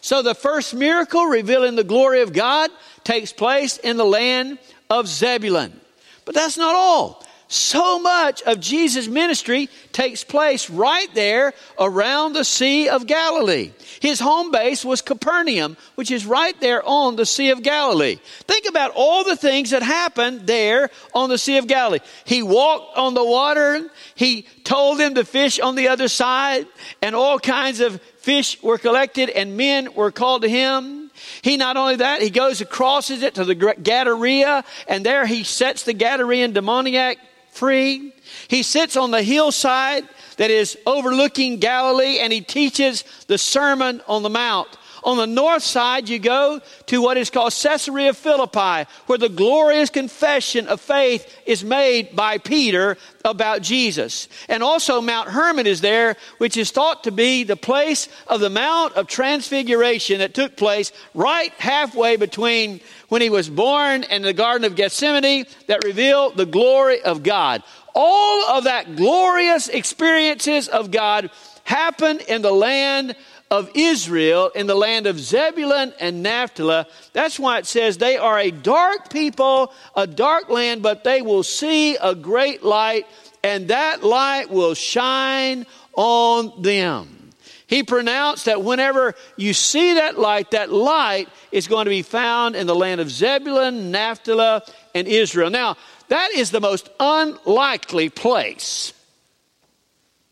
So 0.00 0.22
the 0.22 0.34
first 0.34 0.74
miracle 0.74 1.26
revealing 1.26 1.76
the 1.76 1.84
glory 1.84 2.22
of 2.22 2.32
God 2.32 2.70
takes 3.04 3.32
place 3.32 3.76
in 3.76 3.98
the 3.98 4.04
land 4.04 4.58
of 4.88 5.06
Zebulun. 5.06 5.78
But 6.24 6.34
that's 6.34 6.56
not 6.56 6.74
all. 6.74 7.22
So 7.52 7.98
much 7.98 8.42
of 8.42 8.60
Jesus' 8.60 9.08
ministry 9.08 9.68
takes 9.90 10.22
place 10.22 10.70
right 10.70 11.12
there 11.14 11.52
around 11.80 12.32
the 12.34 12.44
Sea 12.44 12.88
of 12.88 13.08
Galilee. 13.08 13.72
His 13.98 14.20
home 14.20 14.52
base 14.52 14.84
was 14.84 15.02
Capernaum, 15.02 15.76
which 15.96 16.12
is 16.12 16.24
right 16.24 16.58
there 16.60 16.80
on 16.88 17.16
the 17.16 17.26
Sea 17.26 17.50
of 17.50 17.64
Galilee. 17.64 18.20
Think 18.46 18.68
about 18.68 18.92
all 18.94 19.24
the 19.24 19.34
things 19.34 19.70
that 19.70 19.82
happened 19.82 20.46
there 20.46 20.90
on 21.12 21.28
the 21.28 21.38
Sea 21.38 21.56
of 21.56 21.66
Galilee. 21.66 21.98
He 22.24 22.44
walked 22.44 22.96
on 22.96 23.14
the 23.14 23.24
water. 23.24 23.90
He 24.14 24.42
told 24.62 24.98
them 24.98 25.16
to 25.16 25.24
fish 25.24 25.58
on 25.58 25.74
the 25.74 25.88
other 25.88 26.06
side 26.06 26.68
and 27.02 27.16
all 27.16 27.40
kinds 27.40 27.80
of 27.80 28.00
fish 28.18 28.62
were 28.62 28.78
collected 28.78 29.28
and 29.28 29.56
men 29.56 29.92
were 29.94 30.12
called 30.12 30.42
to 30.42 30.48
him. 30.48 31.10
He 31.42 31.56
not 31.56 31.76
only 31.76 31.96
that, 31.96 32.22
he 32.22 32.30
goes 32.30 32.60
and 32.60 32.70
crosses 32.70 33.24
it 33.24 33.34
to 33.34 33.44
the 33.44 33.56
Gadara 33.56 34.64
and 34.86 35.04
there 35.04 35.26
he 35.26 35.42
sets 35.42 35.82
the 35.82 35.94
Gadarean 35.94 36.52
demoniac 36.52 37.18
free. 37.60 38.14
He 38.48 38.62
sits 38.62 38.96
on 38.96 39.10
the 39.10 39.22
hillside 39.22 40.08
that 40.38 40.50
is 40.50 40.78
overlooking 40.86 41.58
Galilee 41.58 42.18
and 42.18 42.32
he 42.32 42.40
teaches 42.40 43.04
the 43.26 43.36
Sermon 43.36 44.00
on 44.08 44.22
the 44.22 44.30
Mount. 44.30 44.78
On 45.02 45.16
the 45.16 45.26
north 45.26 45.62
side, 45.62 46.08
you 46.08 46.18
go 46.18 46.60
to 46.86 47.02
what 47.02 47.16
is 47.16 47.30
called 47.30 47.52
Caesarea 47.52 48.12
Philippi, 48.12 48.88
where 49.06 49.18
the 49.18 49.28
glorious 49.28 49.90
confession 49.90 50.68
of 50.68 50.80
faith 50.80 51.34
is 51.46 51.64
made 51.64 52.14
by 52.14 52.38
Peter 52.38 52.98
about 53.24 53.62
Jesus. 53.62 54.28
And 54.48 54.62
also, 54.62 55.00
Mount 55.00 55.28
Hermon 55.28 55.66
is 55.66 55.80
there, 55.80 56.16
which 56.38 56.56
is 56.56 56.70
thought 56.70 57.04
to 57.04 57.12
be 57.12 57.44
the 57.44 57.56
place 57.56 58.08
of 58.26 58.40
the 58.40 58.50
Mount 58.50 58.94
of 58.94 59.06
Transfiguration 59.06 60.18
that 60.18 60.34
took 60.34 60.56
place 60.56 60.92
right 61.14 61.52
halfway 61.54 62.16
between 62.16 62.80
when 63.08 63.22
he 63.22 63.30
was 63.30 63.48
born 63.48 64.04
and 64.04 64.24
the 64.24 64.32
Garden 64.32 64.64
of 64.64 64.76
Gethsemane 64.76 65.46
that 65.66 65.84
revealed 65.84 66.36
the 66.36 66.46
glory 66.46 67.02
of 67.02 67.22
God. 67.22 67.62
All 67.94 68.56
of 68.56 68.64
that 68.64 68.96
glorious 68.96 69.68
experiences 69.68 70.68
of 70.68 70.90
God 70.90 71.30
happened 71.70 72.20
in 72.22 72.42
the 72.42 72.50
land 72.50 73.14
of 73.48 73.70
Israel, 73.74 74.50
in 74.56 74.66
the 74.66 74.74
land 74.74 75.06
of 75.06 75.20
Zebulun 75.20 75.94
and 76.00 76.20
Naphtali. 76.20 76.84
That's 77.12 77.38
why 77.38 77.58
it 77.58 77.66
says 77.66 77.96
they 77.96 78.16
are 78.16 78.38
a 78.38 78.50
dark 78.50 79.08
people, 79.10 79.72
a 79.94 80.06
dark 80.06 80.48
land, 80.48 80.82
but 80.82 81.04
they 81.04 81.22
will 81.22 81.44
see 81.44 81.94
a 81.94 82.16
great 82.16 82.64
light, 82.64 83.06
and 83.44 83.68
that 83.68 84.02
light 84.02 84.50
will 84.50 84.74
shine 84.74 85.64
on 85.94 86.60
them. 86.60 87.30
He 87.68 87.84
pronounced 87.84 88.46
that 88.46 88.64
whenever 88.64 89.14
you 89.36 89.54
see 89.54 89.94
that 89.94 90.18
light, 90.18 90.50
that 90.50 90.72
light 90.72 91.28
is 91.52 91.68
going 91.68 91.84
to 91.84 91.90
be 91.90 92.02
found 92.02 92.56
in 92.56 92.66
the 92.66 92.74
land 92.74 93.00
of 93.00 93.08
Zebulun, 93.12 93.92
Naphtali, 93.92 94.60
and 94.92 95.06
Israel. 95.06 95.50
Now, 95.50 95.76
that 96.08 96.32
is 96.32 96.50
the 96.50 96.60
most 96.60 96.88
unlikely 96.98 98.08
place 98.08 98.92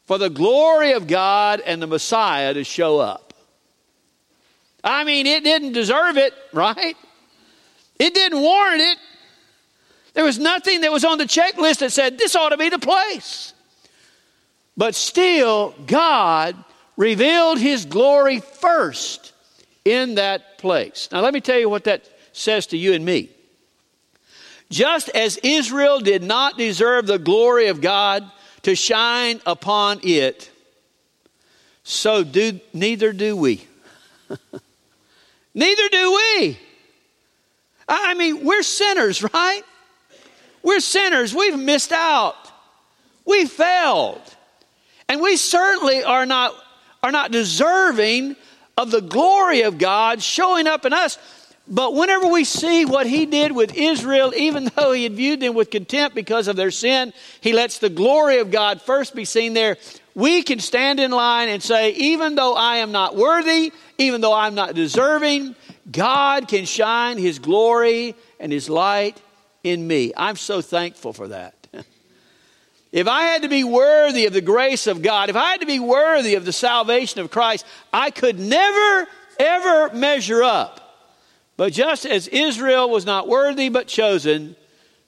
for 0.08 0.16
the 0.16 0.30
glory 0.30 0.92
of 0.92 1.06
God 1.06 1.60
and 1.60 1.82
the 1.82 1.86
Messiah 1.86 2.54
to 2.54 2.64
show 2.64 2.98
up. 2.98 3.34
I 4.82 5.04
mean, 5.04 5.26
it 5.26 5.44
didn't 5.44 5.74
deserve 5.74 6.16
it, 6.16 6.32
right? 6.54 6.96
It 7.98 8.14
didn't 8.14 8.40
warrant 8.40 8.80
it. 8.80 8.96
There 10.14 10.24
was 10.24 10.38
nothing 10.38 10.80
that 10.80 10.90
was 10.90 11.04
on 11.04 11.18
the 11.18 11.26
checklist 11.26 11.80
that 11.80 11.92
said 11.92 12.16
this 12.16 12.34
ought 12.34 12.48
to 12.48 12.56
be 12.56 12.70
the 12.70 12.78
place. 12.78 13.52
But 14.78 14.94
still, 14.94 15.74
God 15.86 16.56
revealed 16.96 17.58
his 17.58 17.84
glory 17.84 18.40
first 18.40 19.34
in 19.84 20.14
that 20.14 20.56
place. 20.56 21.10
Now, 21.12 21.20
let 21.20 21.34
me 21.34 21.42
tell 21.42 21.58
you 21.58 21.68
what 21.68 21.84
that 21.84 22.08
says 22.32 22.68
to 22.68 22.78
you 22.78 22.94
and 22.94 23.04
me. 23.04 23.28
Just 24.70 25.10
as 25.10 25.36
Israel 25.42 26.00
did 26.00 26.22
not 26.22 26.56
deserve 26.56 27.06
the 27.06 27.18
glory 27.18 27.66
of 27.66 27.82
God 27.82 28.30
to 28.62 28.74
shine 28.74 29.40
upon 29.46 30.00
it, 30.02 30.50
so 31.82 32.22
do, 32.22 32.60
neither 32.72 33.12
do 33.12 33.36
we. 33.36 33.66
neither 35.54 35.88
do 35.88 36.12
we. 36.12 36.58
I 37.88 38.14
mean, 38.14 38.44
we're 38.44 38.62
sinners, 38.62 39.22
right? 39.22 39.62
We're 40.62 40.80
sinners. 40.80 41.34
We've 41.34 41.58
missed 41.58 41.92
out. 41.92 42.36
We 43.24 43.46
failed. 43.46 44.20
And 45.08 45.22
we 45.22 45.36
certainly 45.36 46.04
are 46.04 46.26
not, 46.26 46.54
are 47.02 47.12
not 47.12 47.30
deserving 47.30 48.36
of 48.76 48.90
the 48.90 49.00
glory 49.00 49.62
of 49.62 49.78
God 49.78 50.22
showing 50.22 50.66
up 50.66 50.84
in 50.84 50.92
us. 50.92 51.18
But 51.70 51.94
whenever 51.94 52.28
we 52.28 52.44
see 52.44 52.86
what 52.86 53.06
he 53.06 53.26
did 53.26 53.52
with 53.52 53.76
Israel, 53.76 54.32
even 54.34 54.70
though 54.76 54.92
he 54.92 55.04
had 55.04 55.12
viewed 55.12 55.40
them 55.40 55.54
with 55.54 55.70
contempt 55.70 56.14
because 56.14 56.48
of 56.48 56.56
their 56.56 56.70
sin, 56.70 57.12
he 57.40 57.52
lets 57.52 57.78
the 57.78 57.90
glory 57.90 58.38
of 58.38 58.50
God 58.50 58.80
first 58.80 59.14
be 59.14 59.24
seen 59.24 59.54
there. 59.54 59.76
We 60.14 60.42
can 60.42 60.58
stand 60.58 60.98
in 60.98 61.10
line 61.10 61.48
and 61.48 61.62
say, 61.62 61.92
even 61.92 62.34
though 62.34 62.54
I 62.54 62.76
am 62.76 62.90
not 62.90 63.14
worthy, 63.16 63.72
even 63.98 64.20
though 64.20 64.32
I'm 64.32 64.54
not 64.54 64.74
deserving, 64.74 65.54
God 65.90 66.48
can 66.48 66.64
shine 66.64 67.18
his 67.18 67.38
glory 67.38 68.14
and 68.40 68.50
his 68.50 68.68
light 68.68 69.20
in 69.62 69.86
me. 69.86 70.12
I'm 70.16 70.36
so 70.36 70.60
thankful 70.60 71.12
for 71.12 71.28
that. 71.28 71.54
If 72.90 73.06
I 73.06 73.24
had 73.24 73.42
to 73.42 73.50
be 73.50 73.64
worthy 73.64 74.24
of 74.24 74.32
the 74.32 74.40
grace 74.40 74.86
of 74.86 75.02
God, 75.02 75.28
if 75.28 75.36
I 75.36 75.50
had 75.50 75.60
to 75.60 75.66
be 75.66 75.78
worthy 75.78 76.36
of 76.36 76.46
the 76.46 76.54
salvation 76.54 77.20
of 77.20 77.30
Christ, 77.30 77.66
I 77.92 78.10
could 78.10 78.38
never, 78.38 79.06
ever 79.38 79.94
measure 79.94 80.42
up. 80.42 80.87
But 81.58 81.72
just 81.72 82.06
as 82.06 82.28
Israel 82.28 82.88
was 82.88 83.04
not 83.04 83.26
worthy 83.26 83.68
but 83.68 83.88
chosen, 83.88 84.54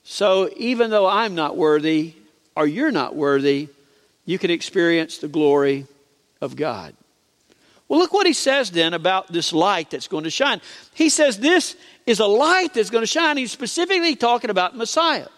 so 0.03 0.51
even 0.57 0.91
though 0.91 1.07
I'm 1.07 1.37
not 1.37 1.57
worthy 1.57 2.15
or 2.57 2.67
you're 2.67 2.91
not 2.91 3.15
worthy, 3.15 3.69
you 4.27 4.37
can 4.37 4.51
experience 4.51 5.19
the 5.19 5.29
glory 5.29 5.87
of 6.41 6.57
God. 6.57 6.95
Well, 7.87 8.01
look 8.01 8.13
what 8.13 8.27
he 8.27 8.33
says 8.33 8.73
then 8.73 8.95
about 8.95 9.33
this 9.33 9.53
light 9.53 9.91
that's 9.91 10.09
going 10.09 10.25
to 10.25 10.31
shine. 10.31 10.61
He 10.93 11.09
says 11.09 11.39
this 11.39 11.77
is 12.05 12.19
a 12.19 12.27
light 12.27 12.75
that's 12.75 12.91
going 12.91 13.03
to 13.03 13.07
shine. 13.07 13.37
He's 13.37 13.53
specifically 13.53 14.17
talking 14.17 14.51
about 14.51 14.77
Messiah. 14.77 15.29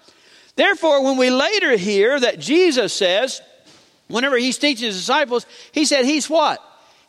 Therefore, 0.56 1.04
when 1.04 1.18
we 1.18 1.28
later 1.28 1.76
hear 1.76 2.18
that 2.18 2.38
Jesus 2.38 2.94
says, 2.94 3.42
whenever 4.08 4.38
he's 4.38 4.56
teaching 4.56 4.86
his 4.86 4.96
disciples, 4.96 5.44
he 5.72 5.84
said, 5.84 6.06
He's 6.06 6.30
what? 6.30 6.58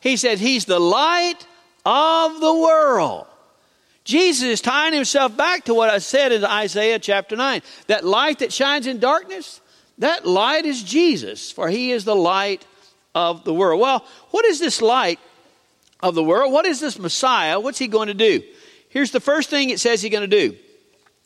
He 0.02 0.18
said, 0.18 0.40
He's 0.40 0.66
the 0.66 0.80
light 0.80 1.48
of 1.86 2.42
the 2.42 2.54
world. 2.54 3.28
Jesus 4.04 4.44
is 4.44 4.62
tying 4.62 4.94
himself 4.94 5.36
back 5.38 5.66
to 5.66 5.74
what 5.74 5.90
I 5.90 6.00
said 6.00 6.32
in 6.32 6.44
Isaiah 6.44 7.00
chapter 7.00 7.36
9. 7.36 7.62
That 7.88 8.04
light 8.04 8.40
that 8.40 8.52
shines 8.52 8.86
in 8.86 9.00
darkness, 9.00 9.62
that 10.00 10.26
light 10.26 10.66
is 10.66 10.84
Jesus, 10.84 11.52
for 11.52 11.70
he 11.70 11.92
is 11.92 12.04
the 12.04 12.16
light 12.16 12.66
of 13.16 13.44
the 13.46 13.54
world. 13.54 13.80
Well, 13.80 14.06
what 14.32 14.46
is 14.46 14.60
this 14.60 14.82
light 14.82 15.20
of 16.02 16.16
the 16.16 16.24
world? 16.24 16.52
What 16.52 16.66
is 16.66 16.80
this 16.80 17.00
Messiah? 17.00 17.60
What's 17.60 17.80
he 17.80 17.88
going 17.88 18.08
to 18.08 18.14
do? 18.14 18.44
Here's 18.90 19.12
the 19.12 19.22
first 19.22 19.50
thing 19.50 19.70
it 19.70 19.80
says 19.80 20.02
he's 20.02 20.12
going 20.12 20.30
to 20.30 20.50
do 20.50 20.58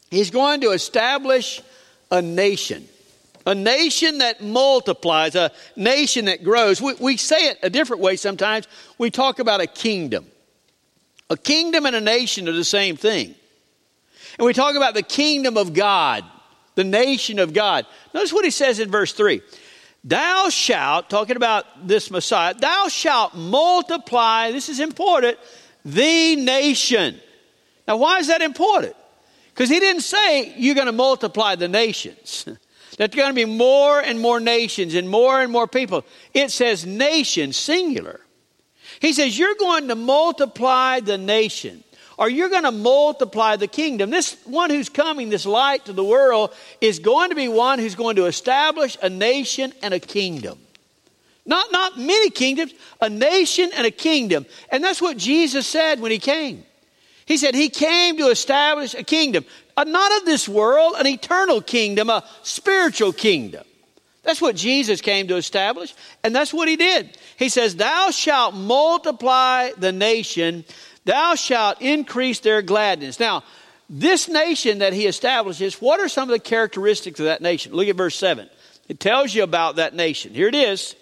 He's 0.10 0.32
going 0.32 0.62
to 0.62 0.72
establish 0.72 1.62
a 2.12 2.22
nation. 2.22 2.88
A 3.46 3.56
nation 3.56 4.18
that 4.18 4.42
multiplies, 4.42 5.36
a 5.36 5.52
nation 5.76 6.26
that 6.26 6.44
grows. 6.44 6.82
We, 6.82 6.94
we 6.96 7.18
say 7.18 7.48
it 7.48 7.60
a 7.64 7.70
different 7.70 8.02
way 8.02 8.18
sometimes. 8.18 8.68
We 8.98 9.10
talk 9.10 9.40
about 9.40 9.62
a 9.62 9.68
kingdom. 9.68 10.28
A 11.30 11.38
kingdom 11.38 11.86
and 11.86 11.96
a 11.96 12.02
nation 12.02 12.48
are 12.48 12.54
the 12.54 12.64
same 12.64 12.96
thing. 12.96 13.36
And 14.38 14.46
we 14.46 14.54
talk 14.54 14.76
about 14.76 14.94
the 14.94 15.04
kingdom 15.04 15.58
of 15.58 15.74
God, 15.74 16.24
the 16.76 16.84
nation 16.84 17.40
of 17.40 17.54
God. 17.54 17.86
Notice 18.14 18.32
what 18.32 18.46
he 18.46 18.52
says 18.52 18.80
in 18.80 18.90
verse 18.90 19.14
3 19.14 19.42
Thou 20.04 20.50
shalt, 20.50 21.10
talking 21.10 21.36
about 21.36 21.88
this 21.88 22.10
Messiah, 22.12 22.54
thou 22.54 22.88
shalt 22.88 23.36
multiply, 23.36 24.52
this 24.52 24.70
is 24.70 24.80
important, 24.80 25.38
the 25.84 26.36
nation. 26.36 27.20
Now, 27.88 27.98
why 27.98 28.20
is 28.20 28.28
that 28.28 28.42
important? 28.42 28.96
Because 29.50 29.70
he 29.70 29.80
didn't 29.80 30.04
say 30.04 30.54
you're 30.58 30.76
going 30.76 30.88
to 30.88 30.94
multiply 30.94 31.56
the 31.56 31.68
nations. 31.68 32.46
That 32.98 33.12
there 33.12 33.22
are 33.22 33.32
going 33.32 33.36
to 33.36 33.46
be 33.46 33.58
more 33.58 34.00
and 34.00 34.20
more 34.20 34.40
nations 34.40 34.96
and 34.96 35.08
more 35.08 35.40
and 35.40 35.52
more 35.52 35.68
people. 35.68 36.04
It 36.34 36.50
says 36.50 36.84
nation, 36.84 37.54
singular. 37.54 38.22
He 39.00 39.14
says 39.14 39.38
you're 39.38 39.56
going 39.56 39.88
to 39.90 39.96
multiply 39.96 41.00
the 41.00 41.18
nation 41.18 41.84
or 42.18 42.30
you're 42.30 42.50
going 42.50 42.64
to 42.64 42.72
multiply 42.72 43.56
the 43.56 43.68
kingdom. 43.68 44.10
This 44.10 44.36
one 44.46 44.70
who's 44.70 44.90
coming, 44.90 45.30
this 45.30 45.46
light 45.46 45.86
to 45.86 45.94
the 45.94 46.04
world, 46.04 46.54
is 46.82 47.00
going 47.00 47.30
to 47.30 47.36
be 47.36 47.48
one 47.48 47.80
who's 47.80 47.96
going 47.96 48.16
to 48.16 48.26
establish 48.26 48.98
a 49.02 49.10
nation 49.10 49.72
and 49.84 49.94
a 49.94 50.00
kingdom. 50.00 50.58
Not, 51.46 51.72
not 51.72 51.98
many 51.98 52.30
kingdoms, 52.30 52.74
a 53.00 53.10
nation 53.10 53.70
and 53.76 53.86
a 53.86 53.92
kingdom. 53.92 54.46
And 54.70 54.84
that's 54.84 55.02
what 55.02 55.18
Jesus 55.18 55.68
said 55.68 56.02
when 56.02 56.12
he 56.12 56.20
came. 56.20 56.64
He 57.26 57.38
said 57.38 57.56
he 57.56 57.70
came 57.70 58.18
to 58.18 58.30
establish 58.30 58.94
a 58.94 59.04
kingdom, 59.04 59.46
a, 59.78 59.86
not 59.86 60.18
of 60.18 60.26
this 60.26 60.50
world, 60.50 60.96
an 60.98 61.08
eternal 61.08 61.62
kingdom, 61.62 62.10
a 62.10 62.24
spiritual 62.42 63.14
kingdom. 63.14 63.64
That's 64.28 64.42
what 64.42 64.58
Jesus 64.58 65.00
came 65.00 65.30
to 65.30 65.38
establish, 65.38 65.96
and 66.22 66.36
that's 66.36 66.54
what 66.54 66.68
he 66.68 66.76
did. 66.76 67.18
He 67.38 67.48
says, 67.48 67.78
Thou 67.78 68.12
shalt 68.12 68.54
multiply 68.56 69.72
the 69.78 69.94
nation, 69.94 70.66
thou 71.06 71.36
shalt 71.36 71.82
increase 71.82 72.42
their 72.42 72.62
gladness. 72.62 73.22
Now, 73.22 73.46
this 73.90 74.28
nation 74.28 74.80
that 74.80 74.92
he 74.92 75.08
establishes, 75.08 75.76
what 75.76 76.02
are 76.02 76.10
some 76.10 76.28
of 76.28 76.34
the 76.34 76.40
characteristics 76.40 77.22
of 77.22 77.28
that 77.28 77.42
nation? 77.42 77.72
Look 77.72 77.88
at 77.88 77.96
verse 77.96 78.18
7. 78.18 78.50
It 78.90 79.00
tells 79.00 79.34
you 79.34 79.44
about 79.44 79.78
that 79.78 79.96
nation. 79.96 80.34
Here 80.34 80.50
it 80.50 80.56
is. 80.56 80.98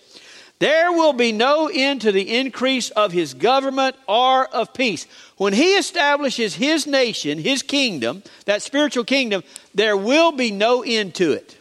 There 0.59 0.91
will 0.91 1.13
be 1.13 1.31
no 1.31 1.67
end 1.67 2.01
to 2.01 2.11
the 2.11 2.37
increase 2.37 2.91
of 2.91 3.11
his 3.11 3.33
government 3.33 3.95
or 4.07 4.45
of 4.45 4.71
peace. 4.71 5.07
When 5.37 5.53
he 5.53 5.73
establishes 5.73 6.53
his 6.53 6.85
nation, 6.85 7.39
his 7.39 7.63
kingdom, 7.63 8.21
that 8.45 8.61
spiritual 8.61 9.03
kingdom, 9.03 9.41
there 9.73 9.97
will 9.97 10.31
be 10.31 10.51
no 10.51 10.83
end 10.83 11.15
to 11.15 11.31
it. 11.31 11.54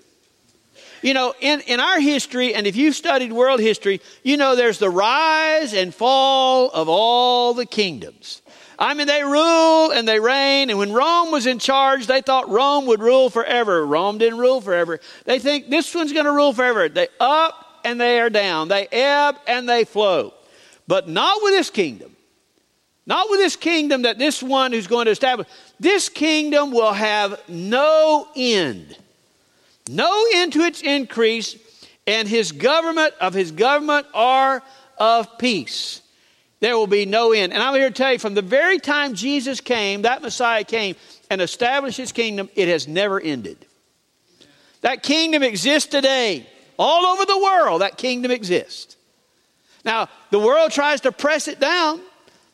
You 1.05 1.13
know, 1.13 1.35
in, 1.39 1.61
in 1.67 1.81
our 1.81 2.01
history, 2.01 2.55
and 2.55 2.67
if 2.67 2.77
you've 2.77 2.97
studied 2.97 3.31
world 3.31 3.61
history, 3.61 4.01
you 4.23 4.39
know 4.39 4.57
there's 4.57 4.79
the 4.79 4.89
rise 4.89 5.75
and 5.75 5.95
fall 5.95 6.71
of 6.71 6.89
all 6.89 7.53
the 7.53 7.67
kingdoms. 7.67 8.41
I 8.79 8.95
mean, 8.95 9.07
they 9.07 9.23
rule 9.23 9.91
and 9.91 10.09
they 10.09 10.19
reign, 10.19 10.71
and 10.71 10.79
when 10.79 10.95
Rome 10.95 11.31
was 11.31 11.45
in 11.45 11.59
charge, 11.59 12.07
they 12.07 12.23
thought 12.23 12.49
Rome 12.49 12.87
would 12.87 13.01
rule 13.01 13.29
forever. 13.29 13.85
Rome 13.85 14.17
didn't 14.17 14.39
rule 14.39 14.63
forever. 14.63 14.99
They 15.27 15.39
think 15.39 15.69
this 15.69 15.95
one's 15.95 16.15
going 16.15 16.25
to 16.25 16.33
rule 16.33 16.55
forever. 16.55 16.89
They 16.89 17.09
up 17.21 17.83
and 17.85 18.01
they 18.01 18.19
are 18.19 18.31
down. 18.31 18.69
They 18.69 18.89
ebb 18.91 19.37
and 19.47 19.69
they 19.69 19.85
flow. 19.85 20.33
But 20.89 21.07
not 21.07 21.43
with 21.43 21.53
this 21.53 21.69
kingdom. 21.69 22.17
Not 23.05 23.29
with 23.29 23.41
this 23.41 23.57
kingdom 23.57 24.03
that 24.03 24.17
this 24.19 24.43
one 24.43 24.73
who's 24.73 24.87
going 24.87 25.05
to 25.05 25.11
establish. 25.11 25.49
This 25.79 26.09
kingdom 26.09 26.71
will 26.71 26.95
have 26.95 27.39
no 27.47 28.27
end. 28.35 28.97
No 29.89 30.27
end 30.35 30.53
to 30.55 30.61
its 30.61 30.83
increase, 30.83 31.57
and 32.07 32.27
his 32.27 32.53
government 32.53 33.15
of 33.21 33.35
his 33.35 33.51
government 33.51 34.07
are 34.15 34.63
of 34.99 35.39
peace. 35.39 36.01
There 36.61 36.77
will 36.79 36.87
be 36.87 37.05
no 37.05 37.33
end. 37.33 37.53
And 37.53 37.63
I'm 37.63 37.75
here 37.75 37.89
to 37.89 37.95
tell 37.95 38.13
you 38.13 38.19
from 38.19 38.35
the 38.35 38.43
very 38.43 38.79
time 38.79 39.15
Jesus 39.15 39.61
came, 39.61 40.03
that 40.03 40.23
Messiah 40.23 40.65
came 40.65 40.97
and 41.31 41.43
established 41.43 41.99
his 41.99 42.13
kingdom, 42.13 42.49
it 42.55 42.69
has 42.69 42.89
never 42.89 43.21
ended. 43.21 43.67
That 44.81 45.03
kingdom 45.03 45.43
exists 45.43 45.91
today. 45.91 46.47
All 46.79 47.07
over 47.07 47.25
the 47.25 47.39
world, 47.39 47.83
that 47.83 47.99
kingdom 47.99 48.31
exists. 48.31 48.97
Now, 49.85 50.09
the 50.31 50.39
world 50.39 50.73
tries 50.73 51.03
to 51.03 51.13
press 51.13 51.47
it 51.47 51.61
down, 51.61 52.01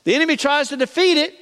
the 0.04 0.14
enemy 0.14 0.36
tries 0.36 0.68
to 0.70 0.76
defeat 0.76 1.16
it, 1.16 1.34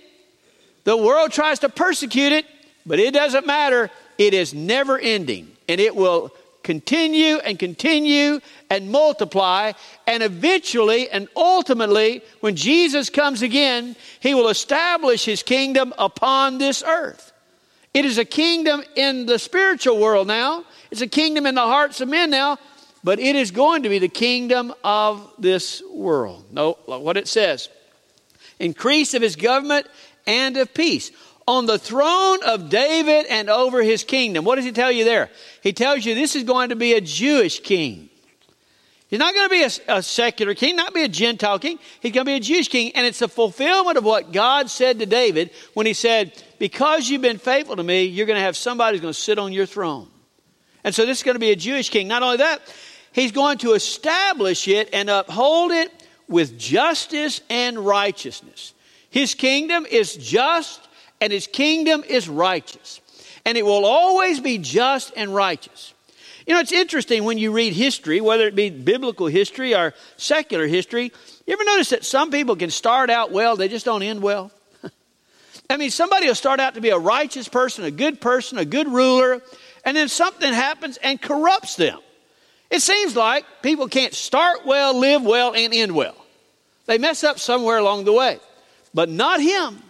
the 0.85 0.97
world 0.97 1.33
tries 1.33 1.61
to 1.61 1.68
persecute 1.68 2.33
it, 2.33 2.47
but 2.85 2.99
it 2.99 3.14
doesn't 3.14 3.47
matter. 3.47 3.90
It 4.18 4.35
is 4.35 4.52
never 4.52 4.99
ending, 4.99 5.50
and 5.68 5.80
it 5.80 5.94
will 5.94 6.32
continue 6.62 7.37
and 7.37 7.58
continue 7.58 8.40
and 8.68 8.90
multiply. 8.90 9.72
And 10.06 10.22
eventually 10.22 11.08
and 11.08 11.28
ultimately, 11.37 12.22
when 12.40 12.56
Jesus 12.56 13.10
comes 13.10 13.42
again, 13.42 13.96
he 14.20 14.34
will 14.34 14.48
establish 14.48 15.25
his 15.25 15.42
kingdom 15.42 15.94
upon 15.98 16.58
this 16.58 16.82
earth. 16.82 17.32
It 17.94 18.04
is 18.04 18.18
a 18.18 18.25
kingdom 18.25 18.82
in 18.96 19.26
the 19.26 19.38
spiritual 19.38 19.98
world 19.98 20.26
now, 20.26 20.64
it's 20.90 21.00
a 21.00 21.06
kingdom 21.06 21.46
in 21.46 21.54
the 21.54 21.62
hearts 21.62 22.00
of 22.00 22.08
men 22.08 22.30
now, 22.30 22.58
but 23.02 23.18
it 23.18 23.37
is 23.37 23.50
going 23.50 23.82
to 23.84 23.88
be 23.88 23.98
the 23.98 24.08
kingdom 24.08 24.75
of 24.84 25.32
this 25.38 25.82
world. 25.90 26.44
No, 26.50 26.78
what 26.84 27.16
it 27.16 27.28
says 27.28 27.68
increase 28.60 29.14
of 29.14 29.22
his 29.22 29.37
government 29.37 29.87
and 30.26 30.56
of 30.56 30.75
peace 30.75 31.12
on 31.49 31.64
the 31.64 31.78
throne 31.78 32.43
of 32.45 32.69
David 32.69 33.25
and 33.31 33.49
over 33.49 33.83
his 33.83 34.05
kingdom. 34.05 34.45
What 34.45 34.57
does 34.57 34.67
he 34.67 34.71
tell 34.71 34.93
you 34.93 35.07
there? 35.07 35.31
He 35.62 35.73
tells 35.73 36.05
you 36.05 36.14
this 36.14 36.37
is 36.37 36.45
going 36.45 36.69
to 36.69 36.76
be 36.76 36.93
a 36.93 37.00
Jewish 37.00 37.61
king. 37.61 38.11
He's 39.09 39.19
not 39.19 39.33
going 39.33 39.49
to 39.49 39.50
be 39.50 39.62
a, 39.62 39.97
a, 39.97 40.02
secular 40.02 40.52
king, 40.55 40.76
not 40.76 40.93
be 40.93 41.05
a 41.05 41.09
Gentile 41.09 41.59
king. 41.59 41.78
He's 42.00 42.12
going 42.12 42.26
to 42.26 42.31
be 42.31 42.35
a 42.35 42.40
Jewish 42.40 42.69
king. 42.69 42.93
And 42.95 43.07
it's 43.07 43.23
a 43.23 43.28
fulfillment 43.28 43.97
of 43.97 44.05
what 44.05 44.31
God 44.31 44.69
said 44.69 44.99
to 44.99 45.07
David 45.07 45.50
when 45.73 45.87
he 45.87 45.95
said, 45.95 46.33
Because 46.59 47.09
you've 47.09 47.23
been 47.23 47.38
faithful 47.38 47.76
to 47.76 47.83
me, 47.83 48.05
you're 48.05 48.26
going 48.26 48.37
to 48.37 48.43
have 48.43 48.55
somebody 48.55 48.99
who's 48.99 49.00
going 49.00 49.14
to 49.14 49.19
sit 49.19 49.38
on 49.38 49.55
your 49.55 49.64
throne. 49.64 50.07
And 50.85 50.95
so 50.95 51.07
this 51.07 51.17
is 51.17 51.23
going 51.23 51.37
to 51.37 51.40
be 51.40 51.52
a 51.52 51.57
Jewish 51.57 51.88
king. 51.88 52.09
Not 52.09 52.23
only 52.23 52.37
that, 52.37 52.61
he's 53.12 53.33
going 53.33 53.57
to 53.59 53.73
establish 53.73 54.69
it 54.69 54.90
and 54.93 55.09
uphold 55.09 55.73
it 55.73 55.90
with 56.28 56.59
justice 56.59 57.40
and 57.49 57.78
righteousness. 57.78 58.75
His 59.09 59.35
kingdom 59.35 59.87
is 59.87 60.14
just 60.14 60.88
and 61.20 61.32
his 61.32 61.46
kingdom 61.46 62.04
is 62.06 62.28
righteous. 62.28 63.00
And 63.44 63.56
it 63.56 63.64
will 63.64 63.84
always 63.84 64.40
be 64.40 64.58
just 64.58 65.12
and 65.16 65.34
righteous. 65.34 65.94
You 66.46 66.54
know, 66.54 66.60
it's 66.60 66.72
interesting 66.72 67.25
when 67.25 67.37
you 67.37 67.52
read 67.52 67.75
history, 67.75 68.20
whether 68.20 68.46
it 68.46 68.54
be 68.54 68.70
biblical 68.70 69.26
history 69.26 69.75
or 69.75 69.94
secular 70.16 70.66
history, 70.66 71.12
you 71.46 71.52
ever 71.52 71.64
notice 71.64 71.90
that 71.90 72.04
some 72.04 72.30
people 72.30 72.56
can 72.56 72.70
start 72.70 73.10
out 73.10 73.32
well, 73.32 73.56
they 73.56 73.68
just 73.68 73.84
don't 73.84 74.02
end 74.02 74.22
well? 74.22 74.50
I 75.70 75.76
mean, 75.76 75.90
somebody 75.90 76.26
will 76.26 76.34
start 76.34 76.60
out 76.60 76.75
to 76.75 76.80
be 76.80 76.90
a 76.90 76.98
righteous 76.98 77.48
person, 77.48 77.84
a 77.84 77.90
good 77.90 78.20
person, 78.20 78.58
a 78.58 78.64
good 78.64 78.88
ruler, 78.88 79.42
and 79.84 79.96
then 79.96 80.08
something 80.08 80.52
happens 80.52 80.98
and 80.98 81.20
corrupts 81.20 81.76
them. 81.76 81.98
It 82.70 82.80
seems 82.80 83.16
like 83.16 83.44
people 83.62 83.88
can't 83.88 84.14
start 84.14 84.66
well, 84.66 84.98
live 84.98 85.22
well, 85.22 85.54
and 85.54 85.72
end 85.72 85.94
well. 85.94 86.16
They 86.87 86.98
mess 86.98 87.25
up 87.25 87.38
somewhere 87.38 87.78
along 87.78 88.04
the 88.04 88.12
way. 88.12 88.38
But 88.92 89.08
not 89.08 89.40
him. 89.40 89.82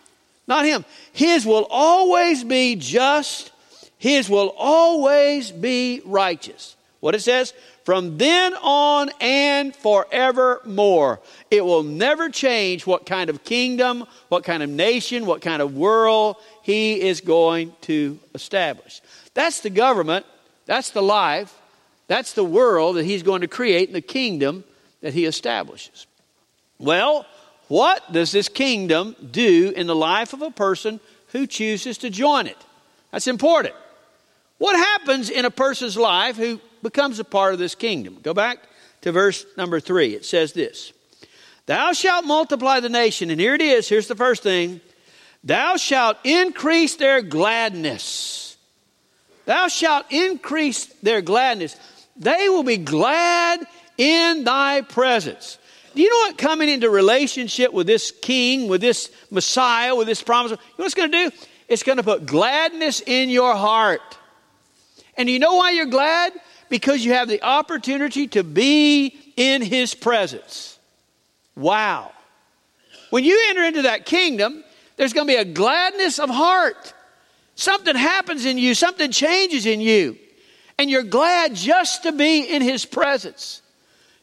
Not 0.49 0.65
him. 0.65 0.85
His 1.13 1.47
will 1.47 1.67
always 1.71 2.43
be 2.43 2.75
just, 2.75 3.53
his 3.99 4.29
will 4.29 4.55
always 4.57 5.53
be 5.53 6.01
righteous. 6.05 6.75
What 7.01 7.15
it 7.15 7.21
says? 7.21 7.53
From 7.85 8.19
then 8.19 8.55
on 8.55 9.11
and 9.21 9.77
forevermore. 9.77 11.21
It 11.51 11.65
will 11.65 11.83
never 11.83 12.29
change 12.29 12.87
what 12.87 13.07
kind 13.07 13.31
of 13.31 13.45
kingdom, 13.45 14.05
what 14.31 14.43
kind 14.43 14.63
of 14.63 14.71
nation, 14.71 15.27
what 15.27 15.43
kind 15.43 15.63
of 15.63 15.77
world 15.77 16.37
he 16.63 17.01
is 17.01 17.21
going 17.21 17.73
to 17.83 18.19
establish. 18.35 19.01
That's 19.35 19.61
the 19.61 19.71
government, 19.71 20.27
that's 20.67 20.91
the 20.91 21.03
life, 21.03 21.55
that's 22.09 22.33
the 22.33 22.45
world 22.45 22.97
that 22.97 23.05
he's 23.05 23.23
going 23.23 23.43
to 23.43 23.49
create 23.49 23.89
in 23.89 23.95
the 23.95 24.01
kingdom 24.01 24.65
that 25.03 25.15
he 25.15 25.25
establishes. 25.25 26.07
Well, 26.79 27.27
what 27.69 28.13
does 28.13 28.33
this 28.33 28.49
kingdom 28.49 29.15
do 29.31 29.73
in 29.77 29.87
the 29.87 29.95
life 29.95 30.33
of 30.33 30.43
a 30.43 30.51
person 30.51 31.01
who 31.29 31.47
chooses 31.47 31.99
to 31.99 32.11
join 32.11 32.47
it? 32.47 32.57
That's 33.13 33.27
important. 33.27 33.75
What 34.59 34.77
happens 34.77 35.31
in 35.31 35.45
a 35.45 35.51
person's 35.51 35.97
life 35.97 36.37
who 36.37 36.61
becomes 36.83 37.19
a 37.19 37.25
part 37.25 37.53
of 37.53 37.59
this 37.59 37.75
kingdom? 37.75 38.19
Go 38.23 38.35
back 38.35 38.59
to 39.03 39.13
verse 39.13 39.47
number 39.57 39.81
three. 39.81 40.15
It 40.15 40.25
says 40.25 40.53
this 40.53 40.93
Thou 41.67 41.93
shalt 41.93 42.25
multiply 42.25 42.81
the 42.81 42.89
nation. 42.89 43.31
And 43.31 43.41
here 43.41 43.55
it 43.55 43.61
is. 43.61 43.89
Here's 43.89 44.09
the 44.09 44.17
first 44.17 44.43
thing 44.43 44.81
Thou 45.45 45.77
shalt 45.77 46.17
increase 46.25 46.97
their 46.97 47.23
gladness. 47.23 48.57
Thou 49.45 49.69
shalt 49.69 50.07
increase 50.11 50.87
their 51.03 51.23
gladness. 51.23 51.77
They 52.17 52.49
will 52.49 52.65
be 52.65 52.77
glad 52.77 53.67
in 53.97 54.45
thy 54.45 54.83
presence. 54.83 55.59
Do 55.99 56.05
you 56.05 56.11
know 56.11 56.29
what 56.29 56.39
coming 56.39 56.69
into 56.69 56.91
relationship 56.91 57.73
with 57.73 57.89
this 57.89 58.13
king, 58.13 58.69
with 58.69 58.81
this 58.81 59.11
Messiah, 59.33 59.97
with 59.97 60.07
this 60.07 60.23
promise, 60.23 60.53
you 60.53 60.57
know 60.57 60.63
what 60.77 60.85
it's 60.85 60.95
going 60.95 61.11
to 61.11 61.29
do? 61.29 61.37
It's 61.67 61.83
going 61.83 61.97
to 61.97 62.05
put 62.05 62.25
gladness 62.25 63.03
in 63.05 63.31
your 63.31 63.57
heart. 63.57 64.17
And 65.17 65.29
you 65.29 65.41
know 65.41 65.57
why 65.57 65.73
you're 65.73 65.87
glad? 65.87 66.35
Because 66.69 67.05
you 67.05 67.15
have 67.15 67.27
the 67.27 67.43
opportunity 67.43 68.29
to 68.29 68.45
be 68.45 69.19
in 69.37 69.61
his 69.61 69.93
presence. 69.93 70.79
Wow. 71.57 72.13
When 73.11 73.25
you 73.25 73.47
enter 73.49 73.65
into 73.65 73.83
that 73.83 74.07
kingdom, 74.07 74.63
there's 74.99 75.13
going 75.13 75.27
to 75.27 75.33
be 75.33 75.37
a 75.37 75.45
gladness 75.45 76.21
of 76.21 76.31
heart. 76.31 76.95
Something 77.57 77.97
happens 77.97 78.45
in 78.45 78.57
you, 78.57 78.77
something 78.77 79.11
changes 79.11 79.67
in 79.67 79.81
you. 79.81 80.17
And 80.79 80.89
you're 80.89 81.03
glad 81.03 81.57
just 81.57 82.05
to 82.05 82.13
be 82.13 82.43
in 82.43 82.63
his 82.63 82.85
presence 82.87 83.63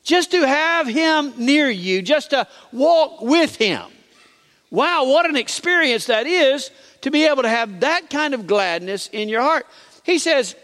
just 0.06 0.32
to 0.32 0.48
have 0.48 0.88
Him 0.88 1.34
near 1.38 1.70
you, 1.70 2.02
just 2.02 2.30
to 2.30 2.48
walk 2.72 3.22
with 3.22 3.58
Him. 3.58 3.84
Wow, 4.70 5.06
what 5.06 5.28
an 5.28 5.36
experience 5.36 6.06
that 6.06 6.28
is 6.28 6.72
to 7.02 7.12
be 7.12 7.26
able 7.26 7.44
to 7.44 7.50
have 7.50 7.82
that 7.82 8.10
kind 8.10 8.34
of 8.34 8.48
gladness 8.48 9.10
in 9.12 9.28
your 9.28 9.42
heart. 9.42 9.66
He 10.04 10.20
says, 10.20 10.56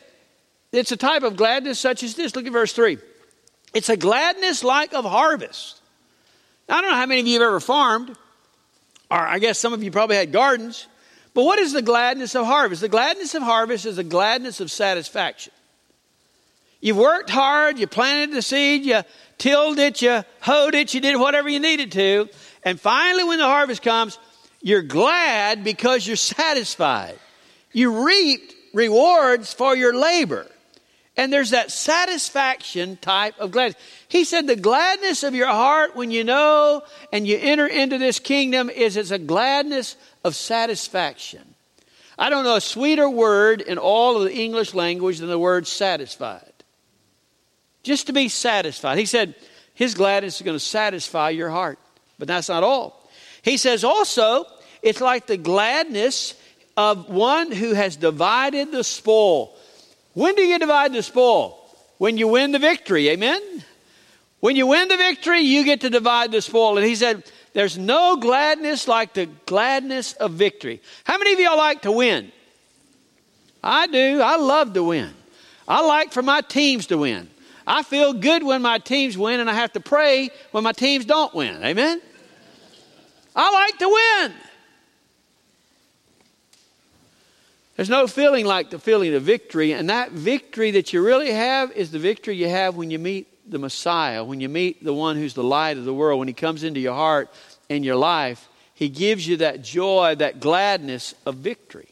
it's 0.72 0.92
a 0.92 0.98
type 0.98 1.24
of 1.24 1.36
gladness 1.36 1.80
such 1.80 2.04
as 2.04 2.16
this. 2.16 2.36
Look 2.36 2.46
at 2.46 2.54
verse 2.54 2.72
3. 2.74 2.98
It's 3.74 3.90
a 3.90 3.98
gladness 3.98 4.64
like 4.64 4.94
of 4.94 5.06
harvest. 5.06 5.82
Now, 6.70 6.78
I 6.78 6.82
don't 6.82 6.92
know 6.92 6.98
how 6.98 7.06
many 7.06 7.22
of 7.22 7.28
you 7.28 7.34
have 7.34 7.48
ever 7.48 7.60
farmed, 7.60 8.16
or 9.10 9.18
I 9.18 9.40
guess 9.40 9.60
some 9.60 9.74
of 9.74 9.84
you 9.84 9.92
probably 9.92 10.18
had 10.18 10.32
gardens, 10.32 10.88
but 11.34 11.44
what 11.44 11.60
is 11.60 11.74
the 11.74 11.82
gladness 11.82 12.36
of 12.36 12.46
harvest? 12.46 12.82
The 12.82 12.90
gladness 12.90 13.34
of 13.34 13.42
harvest 13.42 13.86
is 13.86 13.96
the 13.96 14.04
gladness 14.04 14.60
of 14.60 14.72
satisfaction. 14.72 15.54
You've 16.82 16.98
worked 16.98 17.30
hard, 17.30 17.78
you 17.78 17.86
planted 17.86 18.36
the 18.36 18.42
seed, 18.42 18.84
you 18.84 19.04
tilled 19.38 19.78
it, 19.78 20.02
you 20.02 20.24
hoed 20.42 20.74
it, 20.74 20.94
you 20.96 21.00
did 21.00 21.16
whatever 21.18 21.48
you 21.48 21.60
needed 21.60 21.92
to. 21.92 22.28
And 22.64 22.82
finally, 22.82 23.24
when 23.24 23.38
the 23.38 23.46
harvest 23.46 23.84
comes, 23.84 24.18
you're 24.62 24.82
glad 24.82 25.64
because 25.64 26.06
you're 26.06 26.16
satisfied. 26.16 27.18
You 27.72 28.06
reaped 28.06 28.56
rewards 28.74 29.54
for 29.54 29.76
your 29.76 29.96
labor. 29.96 30.48
And 31.18 31.32
there's 31.32 31.52
that 31.52 31.72
satisfaction 31.72 32.98
type 32.98 33.38
of 33.38 33.52
gladness. 33.52 33.80
He 34.08 34.24
said, 34.24 34.48
The 34.48 34.56
gladness 34.56 35.24
of 35.24 35.36
your 35.36 35.48
heart 35.48 35.96
when 35.96 36.10
you 36.10 36.24
know 36.24 36.82
and 37.12 37.28
you 37.28 37.38
enter 37.40 37.68
into 37.68 38.00
this 38.00 38.18
kingdom 38.18 38.70
is 38.72 38.98
it's 38.98 39.12
a 39.12 39.20
gladness 39.20 39.98
of 40.24 40.36
satisfaction. 40.36 41.42
I 42.18 42.30
don't 42.30 42.44
know 42.44 42.56
a 42.56 42.62
sweeter 42.62 43.10
word 43.10 43.62
in 43.62 43.78
all 43.78 44.18
of 44.18 44.24
the 44.24 44.34
English 44.34 44.74
language 44.74 45.20
than 45.20 45.30
the 45.30 45.40
word 45.40 45.68
satisfied 45.68 46.51
just 47.84 48.08
to 48.08 48.14
be 48.14 48.30
satisfied. 48.30 48.98
He 48.98 49.06
said 49.06 49.36
his 49.74 49.94
gladness 49.94 50.38
is 50.38 50.42
going 50.44 50.56
to 50.56 50.64
satisfy 50.64 51.30
your 51.32 51.50
heart. 51.50 51.80
But 52.20 52.28
that's 52.28 52.50
not 52.50 52.64
all. 52.64 53.10
He 53.42 53.58
says 53.58 53.84
also, 53.84 54.46
it's 54.84 55.02
like 55.02 55.26
the 55.26 55.38
gladness 55.38 56.36
of 56.78 57.10
one 57.10 57.52
who 57.52 57.74
has 57.74 57.96
divided 57.96 58.72
the 58.72 58.84
spoil. 58.84 59.56
When 60.14 60.36
do 60.36 60.44
you 60.44 60.60
divide 60.60 60.94
the 60.94 61.02
spoil? 61.02 61.58
When 61.98 62.18
you 62.18 62.28
win 62.28 62.52
the 62.52 62.60
victory, 62.60 63.10
amen? 63.10 63.42
When 64.40 64.56
you 64.56 64.68
win 64.68 64.88
the 64.88 64.98
victory, 64.98 65.42
you 65.42 65.64
get 65.64 65.82
to 65.82 65.90
divide 65.90 66.32
the 66.32 66.42
spoil. 66.42 66.78
And 66.78 66.86
he 66.86 66.96
said, 66.96 67.24
There's 67.54 67.78
no 67.78 68.18
gladness 68.18 68.88
like 68.88 69.14
the 69.14 69.28
gladness 69.46 70.14
of 70.14 70.34
victory. 70.34 70.82
How 71.04 71.18
many 71.18 71.34
of 71.34 71.40
y'all 71.40 71.58
like 71.58 71.84
to 71.84 71.92
win? 71.92 72.32
I 73.64 73.88
do. 73.88 74.22
I 74.22 74.38
love 74.38 74.74
to 74.74 74.84
win. 74.84 75.12
I 75.68 75.86
like 75.86 76.12
for 76.12 76.22
my 76.22 76.42
teams 76.42 76.88
to 76.88 77.00
win. 77.00 77.31
I 77.66 77.84
feel 77.84 78.14
good 78.14 78.44
when 78.44 78.62
my 78.62 78.80
teams 78.80 79.18
win, 79.18 79.40
and 79.40 79.50
I 79.50 79.54
have 79.54 79.74
to 79.74 79.80
pray 79.80 80.30
when 80.52 80.64
my 80.64 80.72
teams 80.72 81.06
don't 81.06 81.34
win. 81.34 81.64
Amen? 81.64 82.02
I 83.36 83.52
like 83.52 83.78
to 83.80 83.90
win. 83.90 84.34
There's 87.76 87.90
no 87.90 88.06
feeling 88.06 88.46
like 88.46 88.70
the 88.70 88.80
feeling 88.80 89.14
of 89.14 89.24
victory, 89.24 89.74
and 89.74 89.90
that 89.90 90.12
victory 90.12 90.72
that 90.72 90.94
you 90.94 91.04
really 91.04 91.32
have 91.32 91.72
is 91.72 91.92
the 91.92 92.00
victory 92.00 92.36
you 92.36 92.50
have 92.50 92.76
when 92.76 92.92
you 92.92 93.00
meet 93.00 93.28
the 93.50 93.60
Messiah, 93.60 94.24
when 94.24 94.40
you 94.40 94.50
meet 94.50 94.84
the 94.84 94.94
one 94.94 95.16
who's 95.16 95.34
the 95.34 95.44
light 95.44 95.78
of 95.78 95.86
the 95.86 95.94
world, 95.94 96.20
when 96.20 96.28
he 96.28 96.34
comes 96.34 96.64
into 96.64 96.80
your 96.80 96.94
heart 96.94 97.30
and 97.70 97.84
your 97.84 97.96
life. 97.96 98.48
He 98.74 98.90
gives 98.90 99.28
you 99.28 99.38
that 99.38 99.62
joy, 99.62 100.16
that 100.16 100.40
gladness 100.40 101.14
of 101.26 101.36
victory. 101.36 101.90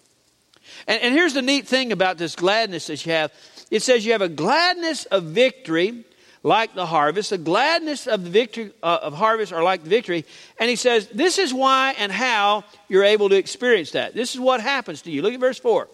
And, 0.87 1.01
and 1.01 1.13
here's 1.13 1.33
the 1.33 1.41
neat 1.41 1.67
thing 1.67 1.91
about 1.91 2.17
this 2.17 2.35
gladness 2.35 2.87
that 2.87 3.05
you 3.05 3.11
have 3.11 3.31
it 3.71 3.83
says 3.83 4.05
you 4.05 4.13
have 4.13 4.21
a 4.21 4.29
gladness 4.29 5.05
of 5.05 5.23
victory 5.25 6.03
like 6.43 6.73
the 6.73 6.85
harvest. 6.85 7.31
The 7.31 7.37
gladness 7.37 8.07
of 8.07 8.23
the 8.23 8.29
victory 8.29 8.71
uh, 8.81 8.99
of 9.01 9.13
harvest 9.13 9.53
are 9.53 9.63
like 9.63 9.83
the 9.83 9.89
victory. 9.89 10.25
And 10.59 10.69
he 10.69 10.75
says, 10.75 11.07
this 11.07 11.37
is 11.37 11.53
why 11.53 11.95
and 11.97 12.11
how 12.11 12.63
you're 12.87 13.03
able 13.03 13.29
to 13.29 13.35
experience 13.35 13.91
that. 13.91 14.13
This 14.13 14.33
is 14.33 14.39
what 14.39 14.61
happens 14.61 15.01
to 15.03 15.11
you. 15.11 15.21
Look 15.21 15.33
at 15.33 15.39
verse 15.39 15.59
4. 15.59 15.87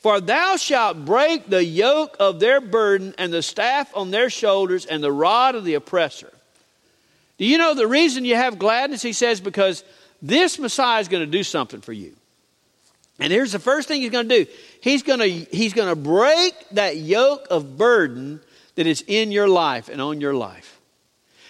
For 0.00 0.20
thou 0.20 0.56
shalt 0.56 1.04
break 1.04 1.48
the 1.48 1.64
yoke 1.64 2.16
of 2.20 2.38
their 2.38 2.60
burden 2.60 3.14
and 3.18 3.32
the 3.32 3.42
staff 3.42 3.90
on 3.96 4.10
their 4.10 4.30
shoulders 4.30 4.86
and 4.86 5.02
the 5.02 5.12
rod 5.12 5.54
of 5.54 5.64
the 5.64 5.74
oppressor. 5.74 6.32
Do 7.38 7.44
you 7.44 7.58
know 7.58 7.74
the 7.74 7.86
reason 7.86 8.24
you 8.24 8.36
have 8.36 8.58
gladness? 8.58 9.02
He 9.02 9.12
says, 9.12 9.40
because 9.40 9.84
this 10.22 10.58
Messiah 10.58 11.00
is 11.00 11.08
going 11.08 11.24
to 11.24 11.30
do 11.30 11.42
something 11.42 11.80
for 11.80 11.92
you. 11.92 12.14
And 13.18 13.32
here's 13.32 13.52
the 13.52 13.58
first 13.58 13.88
thing 13.88 14.02
he's 14.02 14.10
going 14.10 14.28
to 14.28 14.44
do. 14.44 14.50
He's 14.80 15.02
going 15.02 15.20
to 15.20 15.28
he's 15.28 15.72
going 15.72 15.88
to 15.88 15.96
break 15.96 16.54
that 16.72 16.96
yoke 16.96 17.46
of 17.50 17.76
burden 17.76 18.40
that 18.76 18.86
is 18.86 19.02
in 19.06 19.32
your 19.32 19.48
life 19.48 19.88
and 19.88 20.00
on 20.00 20.20
your 20.20 20.34
life. 20.34 20.80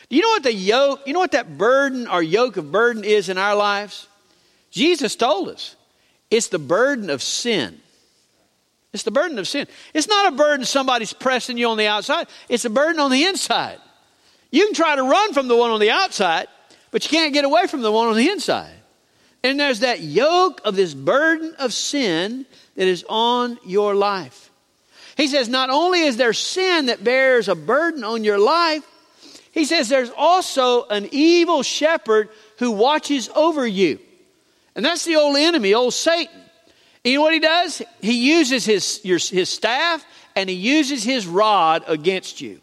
Do 0.08 0.16
you 0.16 0.22
know 0.22 0.28
what 0.28 0.42
the 0.44 0.52
yoke, 0.52 1.00
you 1.06 1.12
know 1.12 1.18
what 1.18 1.32
that 1.32 1.58
burden 1.58 2.06
or 2.06 2.22
yoke 2.22 2.56
of 2.56 2.70
burden 2.70 3.04
is 3.04 3.28
in 3.28 3.38
our 3.38 3.56
lives? 3.56 4.06
Jesus 4.70 5.16
told 5.16 5.48
us. 5.48 5.74
It's 6.30 6.48
the 6.48 6.58
burden 6.58 7.10
of 7.10 7.22
sin. 7.22 7.80
It's 8.92 9.02
the 9.02 9.10
burden 9.10 9.38
of 9.38 9.46
sin. 9.46 9.66
It's 9.92 10.08
not 10.08 10.32
a 10.32 10.36
burden 10.36 10.64
somebody's 10.64 11.12
pressing 11.12 11.58
you 11.58 11.68
on 11.68 11.76
the 11.76 11.86
outside. 11.86 12.28
It's 12.48 12.64
a 12.64 12.70
burden 12.70 13.00
on 13.00 13.10
the 13.10 13.24
inside. 13.24 13.78
You 14.50 14.64
can 14.64 14.74
try 14.74 14.96
to 14.96 15.02
run 15.02 15.34
from 15.34 15.48
the 15.48 15.56
one 15.56 15.70
on 15.70 15.80
the 15.80 15.90
outside, 15.90 16.46
but 16.90 17.04
you 17.04 17.10
can't 17.10 17.34
get 17.34 17.44
away 17.44 17.66
from 17.66 17.82
the 17.82 17.92
one 17.92 18.08
on 18.08 18.16
the 18.16 18.30
inside. 18.30 18.75
And 19.46 19.60
there's 19.60 19.78
that 19.80 20.00
yoke 20.00 20.60
of 20.64 20.74
this 20.74 20.92
burden 20.92 21.54
of 21.60 21.72
sin 21.72 22.46
that 22.74 22.88
is 22.88 23.04
on 23.08 23.60
your 23.64 23.94
life. 23.94 24.50
He 25.16 25.28
says, 25.28 25.48
not 25.48 25.70
only 25.70 26.00
is 26.00 26.16
there 26.16 26.32
sin 26.32 26.86
that 26.86 27.04
bears 27.04 27.48
a 27.48 27.54
burden 27.54 28.02
on 28.02 28.24
your 28.24 28.40
life, 28.40 28.84
he 29.52 29.64
says 29.64 29.88
there's 29.88 30.10
also 30.10 30.86
an 30.88 31.08
evil 31.12 31.62
shepherd 31.62 32.28
who 32.58 32.72
watches 32.72 33.30
over 33.36 33.64
you. 33.64 34.00
And 34.74 34.84
that's 34.84 35.04
the 35.04 35.14
old 35.14 35.36
enemy, 35.36 35.74
old 35.74 35.94
Satan. 35.94 36.40
You 37.04 37.18
know 37.18 37.22
what 37.22 37.32
he 37.32 37.38
does? 37.38 37.80
He 38.00 38.28
uses 38.28 38.64
his, 38.64 39.00
your, 39.04 39.18
his 39.18 39.48
staff 39.48 40.04
and 40.34 40.50
he 40.50 40.56
uses 40.56 41.04
his 41.04 41.24
rod 41.24 41.84
against 41.86 42.40
you. 42.40 42.60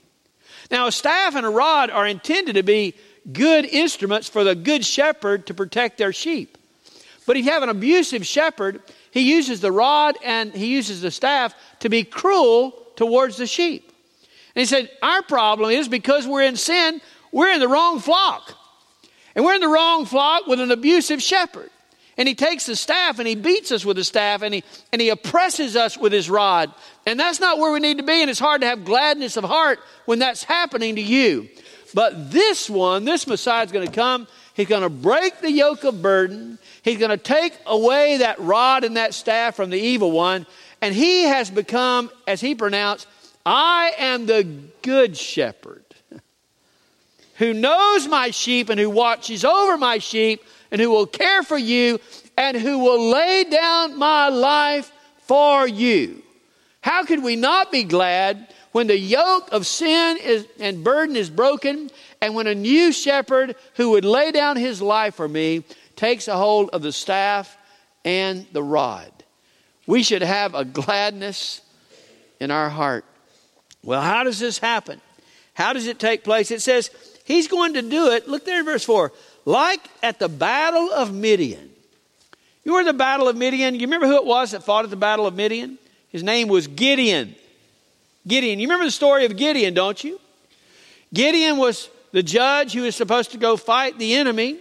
Now, 0.70 0.88
a 0.88 0.92
staff 0.92 1.36
and 1.36 1.46
a 1.46 1.50
rod 1.50 1.92
are 1.92 2.06
intended 2.06 2.56
to 2.56 2.64
be 2.64 2.94
good 3.32 3.64
instruments 3.64 4.28
for 4.28 4.44
the 4.44 4.54
good 4.54 4.84
shepherd 4.84 5.48
to 5.48 5.54
protect 5.54 5.98
their 5.98 6.12
sheep. 6.12 6.58
But 7.26 7.38
if 7.38 7.46
you 7.46 7.52
have 7.52 7.64
an 7.64 7.70
abusive 7.70 8.26
shepherd, 8.26 8.82
he 9.12 9.22
uses 9.22 9.62
the 9.62 9.72
rod 9.72 10.18
and 10.24 10.54
he 10.54 10.68
uses 10.68 11.02
the 11.02 11.12
staff 11.12 11.56
to 11.80 11.90
be 11.90 12.04
cruel 12.04 12.72
towards 12.96 13.38
the 13.38 13.48
sheep. 13.48 13.92
And 14.56 14.62
he 14.62 14.66
said, 14.66 14.90
Our 15.02 15.22
problem 15.24 15.72
is 15.72 15.88
because 15.88 16.28
we're 16.28 16.44
in 16.44 16.56
sin, 16.56 17.02
we're 17.32 17.52
in 17.52 17.60
the 17.60 17.68
wrong 17.68 18.00
flock. 18.00 18.58
And 19.36 19.44
we're 19.44 19.56
in 19.56 19.62
the 19.62 19.68
wrong 19.68 20.06
flock 20.06 20.48
with 20.48 20.60
an 20.60 20.72
abusive 20.72 21.22
shepherd. 21.22 21.70
And 22.18 22.28
he 22.28 22.36
takes 22.36 22.68
the 22.68 22.76
staff 22.76 23.18
and 23.18 23.28
he 23.28 23.34
beats 23.34 23.72
us 23.72 23.84
with 23.84 23.98
the 23.98 24.04
staff 24.04 24.44
and 24.44 24.54
he, 24.54 24.64
and 24.92 25.02
he 25.02 25.10
oppresses 25.10 25.76
us 25.76 25.98
with 25.98 26.14
his 26.14 26.30
rod. 26.30 26.72
And 27.08 27.20
that's 27.20 27.40
not 27.40 27.58
where 27.58 27.72
we 27.72 27.80
need 27.80 27.98
to 27.98 28.04
be. 28.04 28.22
And 28.22 28.30
it's 28.30 28.40
hard 28.40 28.62
to 28.62 28.68
have 28.68 28.86
gladness 28.86 29.36
of 29.36 29.44
heart 29.44 29.80
when 30.06 30.20
that's 30.20 30.44
happening 30.44 30.96
to 30.96 31.02
you. 31.02 31.50
But 31.96 32.32
this 32.32 32.70
one, 32.70 33.06
this 33.06 33.26
Messiah 33.26 33.66
is 33.66 33.72
going 33.72 33.88
to 33.88 33.94
come. 33.94 34.28
He's 34.54 34.68
going 34.68 34.84
to 34.84 34.90
break 34.90 35.40
the 35.42 35.52
yoke 35.52 35.84
of 35.84 36.02
burden. 36.04 36.60
He's 36.84 37.00
going 37.00 37.12
to 37.12 37.18
take 37.18 37.58
away 37.66 38.18
that 38.18 38.40
rod 38.40 38.84
and 38.84 38.98
that 38.98 39.14
staff 39.14 39.56
from 39.56 39.70
the 39.70 39.80
evil 39.80 40.12
one. 40.12 40.46
And 40.82 40.94
he 40.94 41.24
has 41.24 41.50
become, 41.50 42.12
as 42.28 42.42
he 42.42 42.56
pronounced, 42.56 43.08
I 43.46 43.94
am 43.98 44.26
the 44.26 44.44
good 44.82 45.18
shepherd 45.18 45.84
who 47.38 47.54
knows 47.54 48.08
my 48.08 48.32
sheep 48.32 48.70
and 48.70 48.80
who 48.80 48.90
watches 48.90 49.46
over 49.46 49.78
my 49.78 49.98
sheep 49.98 50.44
and 50.72 50.82
who 50.82 50.90
will 50.90 51.08
care 51.08 51.42
for 51.42 51.58
you 51.58 52.00
and 52.38 52.58
who 52.58 52.80
will 52.80 53.12
lay 53.12 53.46
down 53.46 53.98
my 53.98 54.28
life 54.28 54.92
for 55.20 55.66
you. 55.66 56.22
How 56.82 57.06
could 57.06 57.24
we 57.24 57.38
not 57.38 57.72
be 57.72 57.86
glad 57.86 58.54
when 58.74 58.88
the 58.88 58.98
yoke 58.98 59.50
of 59.54 59.66
sin 59.66 60.18
is, 60.18 60.46
and 60.60 60.84
burden 60.84 61.16
is 61.16 61.30
broken 61.30 61.90
and 62.22 62.36
when 62.36 62.48
a 62.48 62.56
new 62.56 62.92
shepherd 62.92 63.56
who 63.76 63.92
would 63.92 64.04
lay 64.04 64.32
down 64.32 64.58
his 64.58 64.82
life 64.82 65.16
for 65.16 65.30
me 65.30 65.64
takes 65.96 66.28
a 66.28 66.36
hold 66.36 66.70
of 66.72 66.82
the 66.82 66.92
staff 66.92 67.58
and 68.04 68.46
the 68.52 68.64
rod? 68.64 69.12
We 69.86 70.04
should 70.04 70.22
have 70.22 70.56
a 70.56 70.66
gladness 70.66 71.62
in 72.40 72.52
our 72.52 72.70
heart. 72.70 73.06
Well, 73.84 74.02
how 74.02 74.24
does 74.24 74.40
this 74.40 74.58
happen? 74.58 75.02
How 75.54 75.74
does 75.74 75.88
it 75.88 76.00
take 76.00 76.24
place? 76.24 76.52
It 76.52 76.62
says 76.62 76.90
he's 77.26 77.48
going 77.48 77.74
to 77.76 77.82
do 77.82 78.12
it. 78.12 78.28
Look 78.28 78.46
there 78.46 78.60
in 78.60 78.66
verse 78.66 78.84
4 78.84 79.12
like 79.46 79.82
at 80.02 80.20
the 80.20 80.30
Battle 80.30 80.90
of 80.92 81.14
Midian. 81.14 81.70
You 82.64 82.74
were 82.74 82.84
the 82.84 82.94
Battle 82.94 83.28
of 83.28 83.36
Midian. 83.36 83.76
You 83.76 83.82
remember 83.82 84.08
who 84.08 84.16
it 84.16 84.26
was 84.26 84.52
that 84.52 84.64
fought 84.64 84.86
at 84.86 84.90
the 84.90 84.96
Battle 84.96 85.28
of 85.28 85.36
Midian? 85.36 85.78
His 86.10 86.24
name 86.24 86.48
was 86.48 86.68
Gideon. 86.68 87.36
Gideon. 88.26 88.60
You 88.60 88.68
remember 88.68 88.86
the 88.86 88.92
story 88.92 89.26
of 89.26 89.36
Gideon, 89.36 89.74
don't 89.74 90.02
you? 90.02 90.20
Gideon 91.14 91.58
was 91.58 91.90
the 92.12 92.24
judge 92.24 92.74
who 92.74 92.84
was 92.84 92.96
supposed 92.96 93.32
to 93.32 93.38
go 93.38 93.58
fight 93.58 94.00
the 94.00 94.14
enemy. 94.16 94.60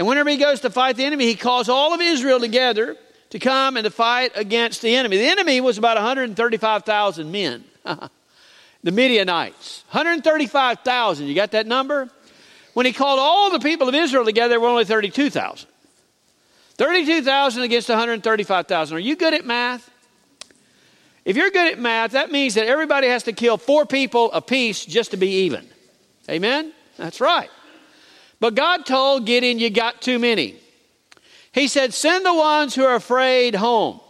And 0.00 0.06
whenever 0.06 0.30
he 0.30 0.38
goes 0.38 0.60
to 0.60 0.70
fight 0.70 0.96
the 0.96 1.04
enemy, 1.04 1.26
he 1.26 1.34
calls 1.34 1.68
all 1.68 1.92
of 1.92 2.00
Israel 2.00 2.40
together 2.40 2.96
to 3.28 3.38
come 3.38 3.76
and 3.76 3.84
to 3.84 3.90
fight 3.90 4.32
against 4.34 4.80
the 4.80 4.96
enemy. 4.96 5.18
The 5.18 5.26
enemy 5.26 5.60
was 5.60 5.76
about 5.76 5.98
135,000 5.98 7.30
men. 7.30 7.64
the 7.84 8.92
Midianites. 8.92 9.84
135,000. 9.90 11.26
You 11.26 11.34
got 11.34 11.50
that 11.50 11.66
number? 11.66 12.08
When 12.72 12.86
he 12.86 12.94
called 12.94 13.18
all 13.18 13.50
the 13.50 13.58
people 13.58 13.90
of 13.90 13.94
Israel 13.94 14.24
together, 14.24 14.52
there 14.52 14.60
were 14.60 14.68
only 14.68 14.86
32,000. 14.86 15.68
32,000 16.78 17.62
against 17.62 17.90
135,000. 17.90 18.96
Are 18.96 18.98
you 18.98 19.16
good 19.16 19.34
at 19.34 19.44
math? 19.44 19.90
If 21.26 21.36
you're 21.36 21.50
good 21.50 21.72
at 21.72 21.78
math, 21.78 22.12
that 22.12 22.32
means 22.32 22.54
that 22.54 22.66
everybody 22.66 23.08
has 23.08 23.24
to 23.24 23.34
kill 23.34 23.58
four 23.58 23.84
people 23.84 24.32
apiece 24.32 24.82
just 24.82 25.10
to 25.10 25.18
be 25.18 25.42
even. 25.42 25.68
Amen? 26.30 26.72
That's 26.96 27.20
right. 27.20 27.50
But 28.40 28.54
God 28.54 28.86
told 28.86 29.26
Gideon, 29.26 29.58
You 29.58 29.70
got 29.70 30.02
too 30.02 30.18
many. 30.18 30.56
He 31.52 31.68
said, 31.68 31.94
Send 31.94 32.24
the 32.24 32.34
ones 32.34 32.74
who 32.74 32.84
are 32.84 32.94
afraid 32.94 33.54
home. 33.54 34.00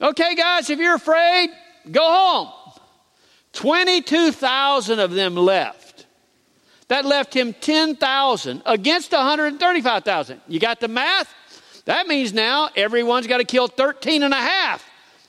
Okay, 0.00 0.34
guys, 0.34 0.70
if 0.70 0.78
you're 0.78 0.96
afraid, 0.96 1.50
go 1.90 2.02
home. 2.02 2.48
22,000 3.52 4.98
of 4.98 5.12
them 5.12 5.36
left. 5.36 6.06
That 6.88 7.04
left 7.04 7.34
him 7.34 7.54
10,000 7.54 8.62
against 8.66 9.12
135,000. 9.12 10.40
You 10.48 10.58
got 10.58 10.80
the 10.80 10.88
math? 10.88 11.32
That 11.84 12.06
means 12.06 12.32
now 12.32 12.70
everyone's 12.76 13.26
got 13.26 13.38
to 13.38 13.44
kill 13.44 13.68
13 13.68 14.22
and 14.22 14.34
a 14.34 14.38
half 14.38 14.84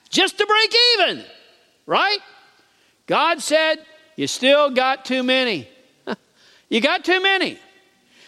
just 0.09 0.37
to 0.37 0.45
break 0.45 0.75
even, 0.93 1.25
right? 1.85 2.19
God 3.07 3.41
said, 3.41 3.77
You 4.15 4.27
still 4.27 4.69
got 4.69 5.05
too 5.05 5.23
many. 5.23 5.67
you 6.69 6.81
got 6.81 7.05
too 7.05 7.21
many. 7.21 7.59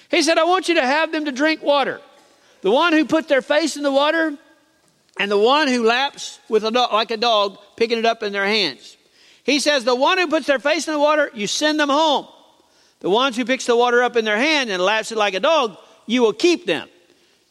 He 0.09 0.21
said, 0.21 0.37
I 0.37 0.45
want 0.45 0.69
you 0.69 0.75
to 0.75 0.85
have 0.85 1.11
them 1.11 1.25
to 1.25 1.31
drink 1.31 1.61
water. 1.61 2.01
The 2.61 2.71
one 2.71 2.93
who 2.93 3.05
put 3.05 3.27
their 3.27 3.41
face 3.41 3.75
in 3.77 3.83
the 3.83 3.91
water 3.91 4.35
and 5.19 5.31
the 5.31 5.37
one 5.37 5.67
who 5.67 5.85
laps 5.85 6.39
with 6.49 6.63
a 6.63 6.71
dog, 6.71 6.93
like 6.93 7.11
a 7.11 7.17
dog, 7.17 7.57
picking 7.75 7.97
it 7.97 8.05
up 8.05 8.23
in 8.23 8.31
their 8.33 8.45
hands. 8.45 8.97
He 9.43 9.59
says, 9.59 9.83
The 9.83 9.95
one 9.95 10.17
who 10.17 10.27
puts 10.27 10.47
their 10.47 10.59
face 10.59 10.87
in 10.87 10.93
the 10.93 10.99
water, 10.99 11.31
you 11.33 11.47
send 11.47 11.79
them 11.79 11.89
home. 11.89 12.27
The 12.99 13.09
ones 13.09 13.37
who 13.37 13.45
picks 13.45 13.65
the 13.65 13.75
water 13.75 14.01
up 14.01 14.15
in 14.15 14.25
their 14.25 14.37
hand 14.37 14.69
and 14.69 14.81
laps 14.81 15.11
it 15.11 15.17
like 15.17 15.33
a 15.33 15.39
dog, 15.39 15.77
you 16.05 16.21
will 16.21 16.33
keep 16.33 16.65
them. 16.65 16.89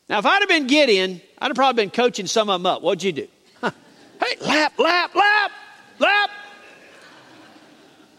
Now, 0.09 0.19
if 0.19 0.27
I'd 0.27 0.41
have 0.41 0.49
been 0.49 0.67
Gideon, 0.67 1.21
I'd 1.39 1.49
have 1.49 1.57
probably 1.57 1.85
been 1.85 1.91
coaching 1.91 2.27
some 2.27 2.49
of 2.49 2.61
them 2.61 2.67
up. 2.67 2.83
What'd 2.83 3.03
you 3.03 3.13
do? 3.13 3.29
hey, 3.63 4.37
lap, 4.41 4.79
lap, 4.79 5.15
lap, 5.15 5.53
lap. 5.99 6.31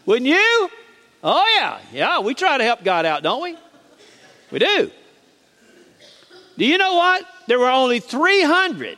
Wouldn't 0.06 0.28
you? 0.28 0.70
Oh, 1.22 1.56
yeah. 1.56 1.80
Yeah, 1.92 2.20
we 2.20 2.34
try 2.34 2.56
to 2.56 2.64
help 2.64 2.82
God 2.82 3.04
out, 3.04 3.22
don't 3.22 3.42
we? 3.42 3.56
We 4.50 4.58
do. 4.58 4.90
Do 6.56 6.64
you 6.64 6.78
know 6.78 6.94
what? 6.94 7.26
There 7.46 7.58
were 7.58 7.70
only 7.70 8.00
300 8.00 8.96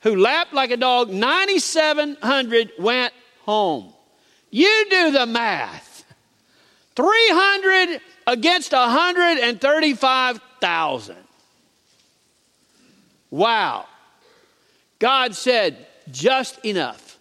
who 0.00 0.16
lapped 0.16 0.52
like 0.52 0.70
a 0.70 0.76
dog. 0.76 1.10
9,700 1.10 2.72
went 2.78 3.14
home. 3.40 3.92
You 4.50 4.86
do 4.90 5.12
the 5.12 5.24
math. 5.26 6.04
300 6.96 8.00
against 8.26 8.72
135,000. 8.72 11.16
Wow. 13.30 13.86
God 14.98 15.34
said, 15.34 15.86
just 16.10 16.62
enough. 16.64 17.18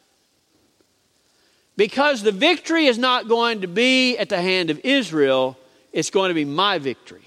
Because 1.77 2.23
the 2.23 2.31
victory 2.31 2.87
is 2.87 2.97
not 2.97 3.27
going 3.29 3.61
to 3.61 3.67
be 3.67 4.17
at 4.17 4.29
the 4.29 4.41
hand 4.41 4.69
of 4.69 4.81
Israel, 4.83 5.57
it's 5.93 6.09
going 6.09 6.29
to 6.29 6.33
be 6.33 6.45
my 6.45 6.79
victory. 6.79 7.21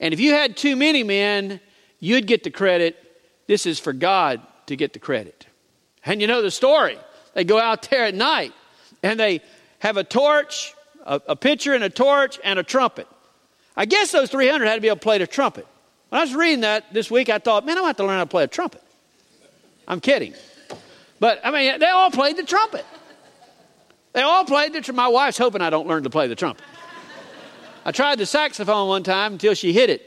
And 0.00 0.12
if 0.12 0.20
you 0.20 0.32
had 0.32 0.56
too 0.56 0.74
many 0.74 1.02
men, 1.02 1.60
you'd 2.00 2.26
get 2.26 2.42
the 2.42 2.50
credit. 2.50 2.96
This 3.46 3.66
is 3.66 3.78
for 3.78 3.92
God 3.92 4.40
to 4.66 4.76
get 4.76 4.92
the 4.92 4.98
credit. 4.98 5.46
And 6.04 6.20
you 6.20 6.26
know 6.26 6.42
the 6.42 6.50
story. 6.50 6.98
They 7.34 7.44
go 7.44 7.60
out 7.60 7.88
there 7.90 8.04
at 8.04 8.14
night 8.14 8.52
and 9.02 9.20
they 9.20 9.42
have 9.78 9.96
a 9.96 10.04
torch 10.04 10.74
a, 11.04 11.20
a 11.28 11.36
pitcher 11.36 11.74
and 11.74 11.84
a 11.84 11.90
torch 11.90 12.38
and 12.42 12.58
a 12.58 12.62
trumpet. 12.62 13.06
I 13.76 13.84
guess 13.86 14.12
those 14.12 14.30
300 14.30 14.66
had 14.66 14.74
to 14.76 14.80
be 14.80 14.88
able 14.88 14.96
to 14.96 15.02
play 15.02 15.18
the 15.18 15.26
trumpet. 15.26 15.66
When 16.08 16.20
I 16.20 16.24
was 16.24 16.34
reading 16.34 16.60
that 16.60 16.92
this 16.92 17.10
week, 17.10 17.28
I 17.28 17.38
thought, 17.38 17.64
man, 17.64 17.78
I'm 17.78 17.84
have 17.84 17.96
to 17.96 18.04
learn 18.04 18.18
how 18.18 18.24
to 18.24 18.30
play 18.30 18.44
a 18.44 18.48
trumpet. 18.48 18.82
I'm 19.86 20.00
kidding. 20.00 20.34
But, 21.18 21.40
I 21.44 21.50
mean, 21.50 21.78
they 21.78 21.86
all 21.86 22.10
played 22.10 22.36
the 22.36 22.42
trumpet. 22.42 22.84
They 24.12 24.22
all 24.22 24.44
played 24.44 24.72
the 24.72 24.80
trumpet. 24.80 24.96
My 24.96 25.08
wife's 25.08 25.38
hoping 25.38 25.62
I 25.62 25.70
don't 25.70 25.86
learn 25.86 26.02
to 26.02 26.10
play 26.10 26.26
the 26.26 26.34
trumpet. 26.34 26.64
I 27.84 27.92
tried 27.92 28.18
the 28.18 28.26
saxophone 28.26 28.88
one 28.88 29.02
time 29.02 29.32
until 29.34 29.54
she 29.54 29.72
hit 29.72 29.90
it. 29.90 30.06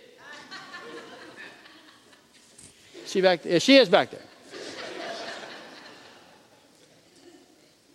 She 3.05 3.21
back 3.21 3.43
there? 3.43 3.59
She 3.59 3.77
is 3.77 3.89
back 3.89 4.09
there. 4.09 4.21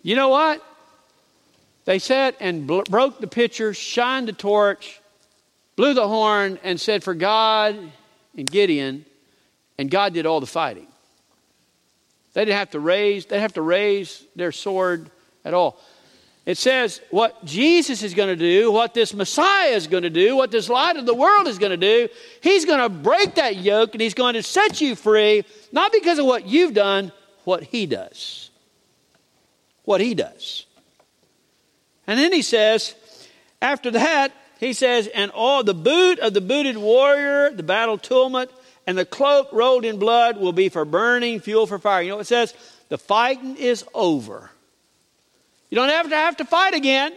You 0.01 0.15
know 0.15 0.29
what? 0.29 0.63
They 1.85 1.99
sat 1.99 2.35
and 2.39 2.65
bl- 2.67 2.81
broke 2.89 3.19
the 3.19 3.27
pitcher, 3.27 3.73
shined 3.73 4.27
the 4.27 4.33
torch, 4.33 5.01
blew 5.75 5.93
the 5.93 6.07
horn, 6.07 6.59
and 6.63 6.79
said, 6.79 7.03
For 7.03 7.13
God 7.13 7.77
and 8.37 8.49
Gideon, 8.49 9.05
and 9.77 9.89
God 9.89 10.13
did 10.13 10.25
all 10.25 10.39
the 10.39 10.47
fighting. 10.47 10.87
They 12.33 12.45
didn't 12.45 12.57
have 12.57 12.71
to 12.71 12.79
raise, 12.79 13.25
they 13.25 13.35
didn't 13.35 13.41
have 13.41 13.53
to 13.53 13.61
raise 13.61 14.23
their 14.35 14.51
sword 14.51 15.09
at 15.43 15.53
all. 15.53 15.81
It 16.49 16.57
says 16.57 16.99
what 17.11 17.45
Jesus 17.45 18.01
is 18.01 18.15
going 18.15 18.29
to 18.29 18.35
do, 18.35 18.71
what 18.71 18.95
this 18.95 19.13
Messiah 19.13 19.69
is 19.69 19.85
going 19.85 20.01
to 20.01 20.09
do, 20.09 20.35
what 20.35 20.49
this 20.49 20.67
light 20.67 20.97
of 20.97 21.05
the 21.05 21.13
world 21.13 21.45
is 21.45 21.59
going 21.59 21.69
to 21.69 21.77
do. 21.77 22.09
He's 22.41 22.65
going 22.65 22.79
to 22.79 22.89
break 22.89 23.35
that 23.35 23.57
yoke 23.57 23.93
and 23.93 24.01
he's 24.01 24.15
going 24.15 24.33
to 24.33 24.41
set 24.41 24.81
you 24.81 24.95
free, 24.95 25.45
not 25.71 25.91
because 25.91 26.17
of 26.17 26.25
what 26.25 26.47
you've 26.47 26.73
done, 26.73 27.11
what 27.43 27.61
he 27.61 27.85
does. 27.85 28.49
What 29.83 30.01
he 30.01 30.15
does. 30.15 30.65
And 32.07 32.17
then 32.17 32.33
he 32.33 32.41
says, 32.41 32.95
after 33.61 33.91
that, 33.91 34.31
he 34.59 34.73
says, 34.73 35.05
and 35.05 35.29
all 35.29 35.63
the 35.63 35.75
boot 35.75 36.17
of 36.17 36.33
the 36.33 36.41
booted 36.41 36.79
warrior, 36.79 37.51
the 37.51 37.61
battle 37.61 37.99
tumult, 37.99 38.51
and 38.87 38.97
the 38.97 39.05
cloak 39.05 39.49
rolled 39.53 39.85
in 39.85 39.99
blood 39.99 40.37
will 40.37 40.53
be 40.53 40.69
for 40.69 40.83
burning, 40.83 41.41
fuel 41.41 41.67
for 41.67 41.77
fire. 41.77 42.01
You 42.01 42.09
know 42.09 42.15
what 42.15 42.21
it 42.21 42.25
says? 42.25 42.55
The 42.87 42.97
fighting 42.97 43.55
is 43.55 43.85
over. 43.93 44.49
You 45.69 45.75
don't 45.75 45.89
have 45.89 46.09
to 46.09 46.15
have 46.15 46.37
to 46.37 46.45
fight 46.45 46.73
again. 46.73 47.13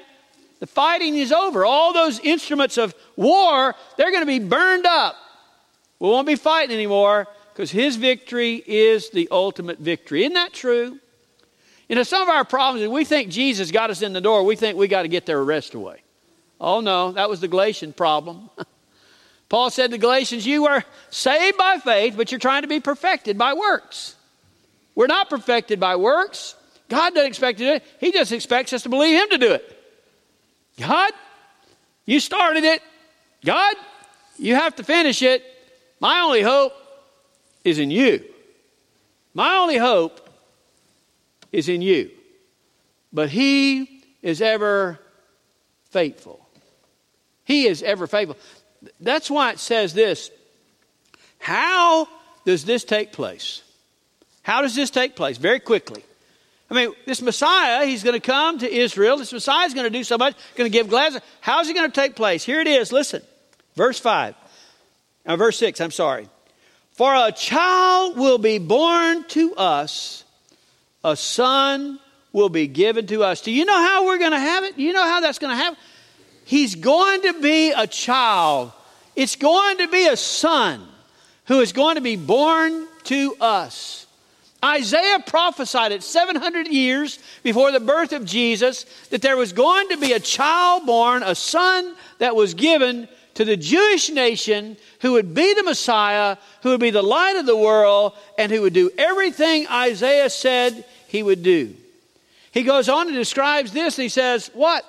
The 0.60 0.66
fighting 0.66 1.16
is 1.16 1.32
over. 1.32 1.64
All 1.64 1.92
those 1.92 2.20
instruments 2.20 2.78
of 2.78 2.94
war, 3.16 3.74
they're 3.96 4.10
going 4.10 4.22
to 4.22 4.26
be 4.26 4.38
burned 4.38 4.86
up. 4.86 5.16
We 5.98 6.08
won't 6.08 6.26
be 6.26 6.36
fighting 6.36 6.74
anymore 6.74 7.26
because 7.52 7.70
his 7.70 7.96
victory 7.96 8.62
is 8.66 9.10
the 9.10 9.28
ultimate 9.30 9.78
victory. 9.78 10.22
Isn't 10.22 10.34
that 10.34 10.52
true? 10.52 10.98
You 11.88 11.96
know, 11.96 12.02
some 12.02 12.22
of 12.22 12.28
our 12.28 12.44
problems 12.44 12.84
is 12.84 12.88
we 12.88 13.04
think 13.04 13.30
Jesus 13.30 13.70
got 13.70 13.90
us 13.90 14.02
in 14.02 14.12
the 14.12 14.20
door. 14.20 14.44
We 14.44 14.56
think 14.56 14.78
we 14.78 14.88
got 14.88 15.02
to 15.02 15.08
get 15.08 15.26
their 15.26 15.40
arrest 15.40 15.74
away. 15.74 16.02
Oh, 16.60 16.80
no, 16.80 17.12
that 17.12 17.28
was 17.28 17.40
the 17.40 17.48
Galatian 17.48 17.92
problem. 17.92 18.48
Paul 19.48 19.68
said 19.68 19.90
to 19.90 19.98
Galatians, 19.98 20.46
You 20.46 20.66
are 20.66 20.84
saved 21.10 21.58
by 21.58 21.78
faith, 21.78 22.14
but 22.16 22.32
you're 22.32 22.38
trying 22.38 22.62
to 22.62 22.68
be 22.68 22.80
perfected 22.80 23.36
by 23.36 23.52
works. 23.52 24.16
We're 24.94 25.08
not 25.08 25.28
perfected 25.28 25.80
by 25.80 25.96
works. 25.96 26.54
God 26.92 27.14
doesn't 27.14 27.28
expect 27.28 27.56
to 27.56 27.64
do 27.64 27.72
it. 27.72 27.84
He 28.00 28.12
just 28.12 28.32
expects 28.32 28.70
us 28.74 28.82
to 28.82 28.90
believe 28.90 29.18
Him 29.18 29.30
to 29.30 29.38
do 29.38 29.52
it. 29.54 29.78
God, 30.78 31.10
you 32.04 32.20
started 32.20 32.64
it. 32.64 32.82
God, 33.42 33.76
you 34.38 34.56
have 34.56 34.76
to 34.76 34.84
finish 34.84 35.22
it. 35.22 35.42
My 36.00 36.20
only 36.20 36.42
hope 36.42 36.74
is 37.64 37.78
in 37.78 37.90
you. 37.90 38.22
My 39.32 39.54
only 39.56 39.78
hope 39.78 40.20
is 41.50 41.70
in 41.70 41.80
you. 41.80 42.10
But 43.10 43.30
He 43.30 44.02
is 44.20 44.42
ever 44.42 45.00
faithful. 45.92 46.46
He 47.44 47.68
is 47.68 47.82
ever 47.82 48.06
faithful. 48.06 48.36
That's 49.00 49.30
why 49.30 49.52
it 49.52 49.60
says 49.60 49.94
this. 49.94 50.30
How 51.38 52.06
does 52.44 52.66
this 52.66 52.84
take 52.84 53.12
place? 53.12 53.62
How 54.42 54.60
does 54.60 54.74
this 54.74 54.90
take 54.90 55.16
place? 55.16 55.38
Very 55.38 55.58
quickly. 55.58 56.04
I 56.72 56.74
mean, 56.74 56.94
this 57.04 57.20
Messiah, 57.20 57.84
he's 57.84 58.02
going 58.02 58.18
to 58.18 58.26
come 58.26 58.58
to 58.60 58.74
Israel. 58.74 59.18
This 59.18 59.30
Messiah 59.30 59.66
is 59.66 59.74
going 59.74 59.84
to 59.84 59.90
do 59.90 60.02
so 60.04 60.16
much, 60.16 60.34
going 60.54 60.70
to 60.70 60.72
give 60.72 60.88
gladness. 60.88 61.22
How's 61.42 61.68
it 61.68 61.74
going 61.74 61.90
to 61.90 61.94
take 61.94 62.16
place? 62.16 62.44
Here 62.44 62.60
it 62.60 62.66
is. 62.66 62.90
Listen. 62.90 63.20
Verse 63.76 63.98
5. 63.98 64.34
Uh, 65.26 65.36
verse 65.36 65.58
6, 65.58 65.82
I'm 65.82 65.90
sorry. 65.90 66.30
For 66.92 67.14
a 67.14 67.30
child 67.30 68.16
will 68.16 68.38
be 68.38 68.56
born 68.56 69.24
to 69.28 69.54
us, 69.54 70.24
a 71.04 71.14
son 71.14 72.00
will 72.32 72.48
be 72.48 72.68
given 72.68 73.06
to 73.08 73.22
us. 73.22 73.42
Do 73.42 73.50
you 73.52 73.66
know 73.66 73.76
how 73.76 74.06
we're 74.06 74.18
going 74.18 74.32
to 74.32 74.40
have 74.40 74.64
it? 74.64 74.74
Do 74.74 74.82
you 74.82 74.94
know 74.94 75.04
how 75.04 75.20
that's 75.20 75.38
going 75.38 75.50
to 75.50 75.62
happen? 75.62 75.78
He's 76.46 76.74
going 76.74 77.20
to 77.20 77.38
be 77.42 77.72
a 77.72 77.86
child. 77.86 78.72
It's 79.14 79.36
going 79.36 79.76
to 79.76 79.88
be 79.88 80.06
a 80.06 80.16
son 80.16 80.88
who 81.48 81.60
is 81.60 81.74
going 81.74 81.96
to 81.96 82.00
be 82.00 82.16
born 82.16 82.86
to 83.04 83.36
us. 83.42 84.01
Isaiah 84.64 85.18
prophesied 85.26 85.90
it 85.90 86.02
700 86.04 86.68
years 86.68 87.18
before 87.42 87.72
the 87.72 87.80
birth 87.80 88.12
of 88.12 88.24
Jesus 88.24 88.84
that 89.10 89.20
there 89.20 89.36
was 89.36 89.52
going 89.52 89.88
to 89.88 89.96
be 89.96 90.12
a 90.12 90.20
child 90.20 90.86
born, 90.86 91.22
a 91.24 91.34
son 91.34 91.94
that 92.18 92.36
was 92.36 92.54
given 92.54 93.08
to 93.34 93.44
the 93.44 93.56
Jewish 93.56 94.10
nation 94.10 94.76
who 95.00 95.12
would 95.12 95.34
be 95.34 95.54
the 95.54 95.64
Messiah, 95.64 96.36
who 96.62 96.70
would 96.70 96.80
be 96.80 96.90
the 96.90 97.02
light 97.02 97.36
of 97.36 97.46
the 97.46 97.56
world, 97.56 98.12
and 98.38 98.52
who 98.52 98.62
would 98.62 98.72
do 98.72 98.90
everything 98.96 99.66
Isaiah 99.68 100.30
said 100.30 100.84
he 101.08 101.22
would 101.22 101.42
do. 101.42 101.74
He 102.52 102.62
goes 102.62 102.88
on 102.88 103.08
and 103.08 103.16
describes 103.16 103.72
this, 103.72 103.98
and 103.98 104.02
he 104.02 104.08
says, 104.08 104.50
What? 104.54 104.84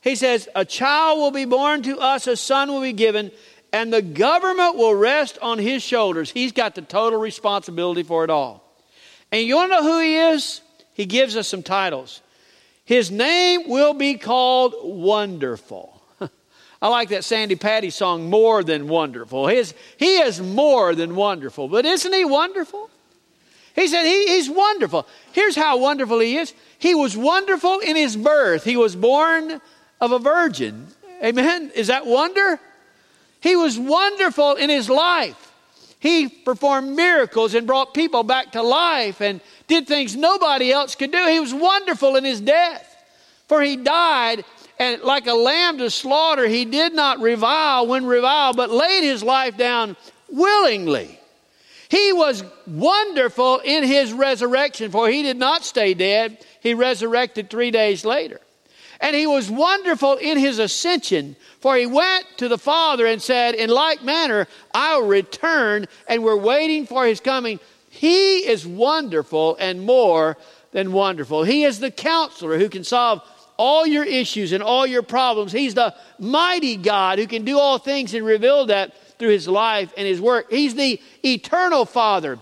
He 0.00 0.14
says, 0.14 0.48
A 0.54 0.64
child 0.64 1.18
will 1.18 1.32
be 1.32 1.44
born 1.44 1.82
to 1.82 1.98
us, 1.98 2.26
a 2.26 2.36
son 2.36 2.70
will 2.70 2.80
be 2.80 2.92
given, 2.92 3.32
and 3.72 3.92
the 3.92 4.02
government 4.02 4.76
will 4.76 4.94
rest 4.94 5.38
on 5.42 5.58
his 5.58 5.82
shoulders. 5.82 6.30
He's 6.30 6.52
got 6.52 6.74
the 6.74 6.82
total 6.82 7.18
responsibility 7.18 8.02
for 8.02 8.24
it 8.24 8.30
all. 8.30 8.69
And 9.32 9.46
you 9.46 9.56
want 9.56 9.72
to 9.72 9.76
know 9.76 9.82
who 9.84 10.00
he 10.00 10.16
is? 10.16 10.60
He 10.94 11.06
gives 11.06 11.36
us 11.36 11.48
some 11.48 11.62
titles. 11.62 12.20
His 12.84 13.10
name 13.10 13.68
will 13.68 13.94
be 13.94 14.14
called 14.14 14.74
Wonderful. 14.82 16.02
I 16.82 16.88
like 16.88 17.10
that 17.10 17.24
Sandi 17.24 17.54
Patty 17.56 17.90
song, 17.90 18.28
More 18.28 18.64
Than 18.64 18.88
Wonderful. 18.88 19.46
His, 19.46 19.74
he 19.96 20.18
is 20.18 20.40
more 20.40 20.94
than 20.94 21.14
wonderful. 21.14 21.68
But 21.68 21.86
isn't 21.86 22.12
he 22.12 22.24
wonderful? 22.24 22.90
He 23.76 23.86
said 23.86 24.04
he, 24.04 24.26
he's 24.26 24.50
wonderful. 24.50 25.06
Here's 25.32 25.54
how 25.54 25.78
wonderful 25.78 26.18
he 26.18 26.36
is. 26.36 26.52
He 26.78 26.94
was 26.94 27.16
wonderful 27.16 27.78
in 27.78 27.96
his 27.96 28.16
birth. 28.16 28.64
He 28.64 28.76
was 28.76 28.96
born 28.96 29.60
of 30.00 30.12
a 30.12 30.18
virgin. 30.18 30.88
Amen? 31.22 31.70
Is 31.74 31.86
that 31.86 32.06
wonder? 32.06 32.58
He 33.40 33.56
was 33.56 33.78
wonderful 33.78 34.54
in 34.54 34.68
his 34.68 34.90
life. 34.90 35.49
He 36.00 36.28
performed 36.28 36.96
miracles 36.96 37.54
and 37.54 37.66
brought 37.66 37.94
people 37.94 38.22
back 38.22 38.52
to 38.52 38.62
life 38.62 39.20
and 39.20 39.40
did 39.68 39.86
things 39.86 40.16
nobody 40.16 40.72
else 40.72 40.94
could 40.94 41.12
do. 41.12 41.26
He 41.26 41.38
was 41.38 41.54
wonderful 41.54 42.16
in 42.16 42.24
his 42.24 42.40
death. 42.40 42.86
For 43.48 43.60
he 43.60 43.76
died, 43.76 44.44
and 44.78 45.02
like 45.02 45.26
a 45.26 45.34
lamb 45.34 45.78
to 45.78 45.90
slaughter, 45.90 46.46
he 46.46 46.64
did 46.64 46.94
not 46.94 47.20
revile 47.20 47.86
when 47.86 48.06
reviled, 48.06 48.56
but 48.56 48.70
laid 48.70 49.04
his 49.04 49.22
life 49.22 49.56
down 49.56 49.96
willingly. 50.30 51.18
He 51.90 52.12
was 52.12 52.44
wonderful 52.66 53.58
in 53.58 53.82
his 53.82 54.12
resurrection, 54.12 54.90
for 54.92 55.08
he 55.08 55.22
did 55.22 55.36
not 55.36 55.64
stay 55.64 55.92
dead. 55.92 56.38
He 56.60 56.72
resurrected 56.72 57.50
three 57.50 57.72
days 57.72 58.04
later. 58.04 58.40
And 59.00 59.16
he 59.16 59.26
was 59.26 59.50
wonderful 59.50 60.16
in 60.16 60.36
his 60.36 60.58
ascension, 60.58 61.36
for 61.60 61.76
he 61.76 61.86
went 61.86 62.26
to 62.36 62.48
the 62.48 62.58
Father 62.58 63.06
and 63.06 63.20
said, 63.20 63.54
In 63.54 63.70
like 63.70 64.02
manner, 64.02 64.46
I'll 64.74 65.06
return, 65.06 65.86
and 66.06 66.22
we're 66.22 66.36
waiting 66.36 66.86
for 66.86 67.06
his 67.06 67.20
coming. 67.20 67.60
He 67.88 68.46
is 68.46 68.66
wonderful 68.66 69.56
and 69.58 69.82
more 69.82 70.36
than 70.72 70.92
wonderful. 70.92 71.44
He 71.44 71.64
is 71.64 71.80
the 71.80 71.90
counselor 71.90 72.58
who 72.58 72.68
can 72.68 72.84
solve 72.84 73.22
all 73.56 73.86
your 73.86 74.04
issues 74.04 74.52
and 74.52 74.62
all 74.62 74.86
your 74.86 75.02
problems. 75.02 75.52
He's 75.52 75.74
the 75.74 75.94
mighty 76.18 76.76
God 76.76 77.18
who 77.18 77.26
can 77.26 77.44
do 77.44 77.58
all 77.58 77.78
things 77.78 78.14
and 78.14 78.24
reveal 78.24 78.66
that 78.66 79.18
through 79.18 79.30
his 79.30 79.48
life 79.48 79.92
and 79.96 80.06
his 80.06 80.20
work. 80.20 80.50
He's 80.50 80.74
the 80.74 81.00
eternal 81.24 81.84
Father. 81.84 82.38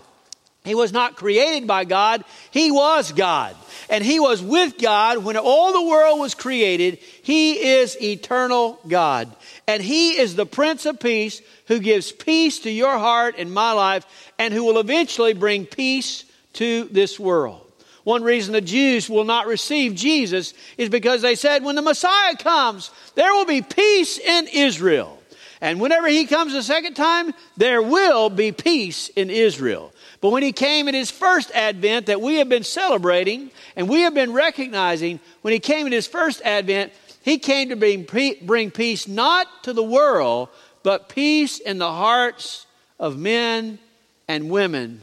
He 0.69 0.75
was 0.75 0.93
not 0.93 1.15
created 1.15 1.67
by 1.67 1.83
God, 1.83 2.23
he 2.51 2.71
was 2.71 3.11
God 3.11 3.55
and 3.89 4.05
he 4.05 4.19
was 4.19 4.41
with 4.41 4.77
God 4.77 5.17
when 5.19 5.35
all 5.35 5.73
the 5.73 5.89
world 5.89 6.19
was 6.19 6.35
created. 6.35 6.99
He 7.23 7.53
is 7.53 7.99
eternal 8.01 8.79
God. 8.87 9.35
And 9.67 9.81
he 9.81 10.17
is 10.19 10.35
the 10.35 10.45
Prince 10.45 10.85
of 10.85 10.99
Peace 10.99 11.41
who 11.67 11.79
gives 11.79 12.11
peace 12.11 12.59
to 12.59 12.71
your 12.71 12.97
heart 12.97 13.35
and 13.37 13.51
my 13.51 13.71
life 13.71 14.05
and 14.37 14.53
who 14.53 14.63
will 14.63 14.79
eventually 14.79 15.33
bring 15.33 15.65
peace 15.65 16.23
to 16.53 16.85
this 16.85 17.19
world. 17.19 17.65
One 18.03 18.23
reason 18.23 18.53
the 18.53 18.61
Jews 18.61 19.09
will 19.09 19.25
not 19.25 19.47
receive 19.47 19.95
Jesus 19.95 20.53
is 20.77 20.89
because 20.89 21.21
they 21.21 21.35
said, 21.35 21.63
when 21.63 21.75
the 21.75 21.81
Messiah 21.81 22.35
comes, 22.35 22.91
there 23.15 23.33
will 23.33 23.45
be 23.45 23.61
peace 23.61 24.17
in 24.17 24.47
Israel. 24.47 25.17
And 25.61 25.81
whenever 25.81 26.07
he 26.07 26.25
comes 26.25 26.53
a 26.53 26.63
second 26.63 26.93
time, 26.93 27.33
there 27.57 27.81
will 27.81 28.29
be 28.29 28.51
peace 28.51 29.09
in 29.09 29.29
Israel. 29.29 29.91
But 30.21 30.31
when 30.31 30.43
he 30.43 30.51
came 30.51 30.87
in 30.87 30.95
his 30.95 31.11
first 31.11 31.51
advent 31.51 32.07
that 32.07 32.21
we 32.21 32.35
have 32.35 32.49
been 32.49 32.63
celebrating 32.63 33.51
and 33.75 33.87
we 33.87 34.01
have 34.01 34.13
been 34.13 34.33
recognizing, 34.33 35.19
when 35.41 35.53
he 35.53 35.59
came 35.59 35.85
in 35.85 35.93
his 35.93 36.07
first 36.07 36.41
advent, 36.43 36.91
he 37.21 37.37
came 37.37 37.69
to 37.69 37.75
bring, 37.75 38.05
bring 38.41 38.71
peace 38.71 39.07
not 39.07 39.47
to 39.63 39.73
the 39.73 39.83
world, 39.83 40.49
but 40.83 41.09
peace 41.09 41.59
in 41.59 41.77
the 41.77 41.91
hearts 41.91 42.65
of 42.99 43.17
men 43.17 43.79
and 44.27 44.49
women, 44.49 45.01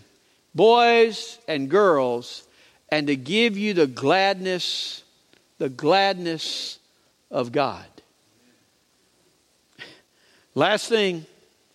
boys 0.54 1.38
and 1.48 1.70
girls, 1.70 2.46
and 2.90 3.06
to 3.06 3.16
give 3.16 3.56
you 3.56 3.74
the 3.74 3.86
gladness, 3.86 5.02
the 5.58 5.68
gladness 5.68 6.78
of 7.30 7.52
God. 7.52 7.86
Last 10.54 10.88
thing, 10.88 11.26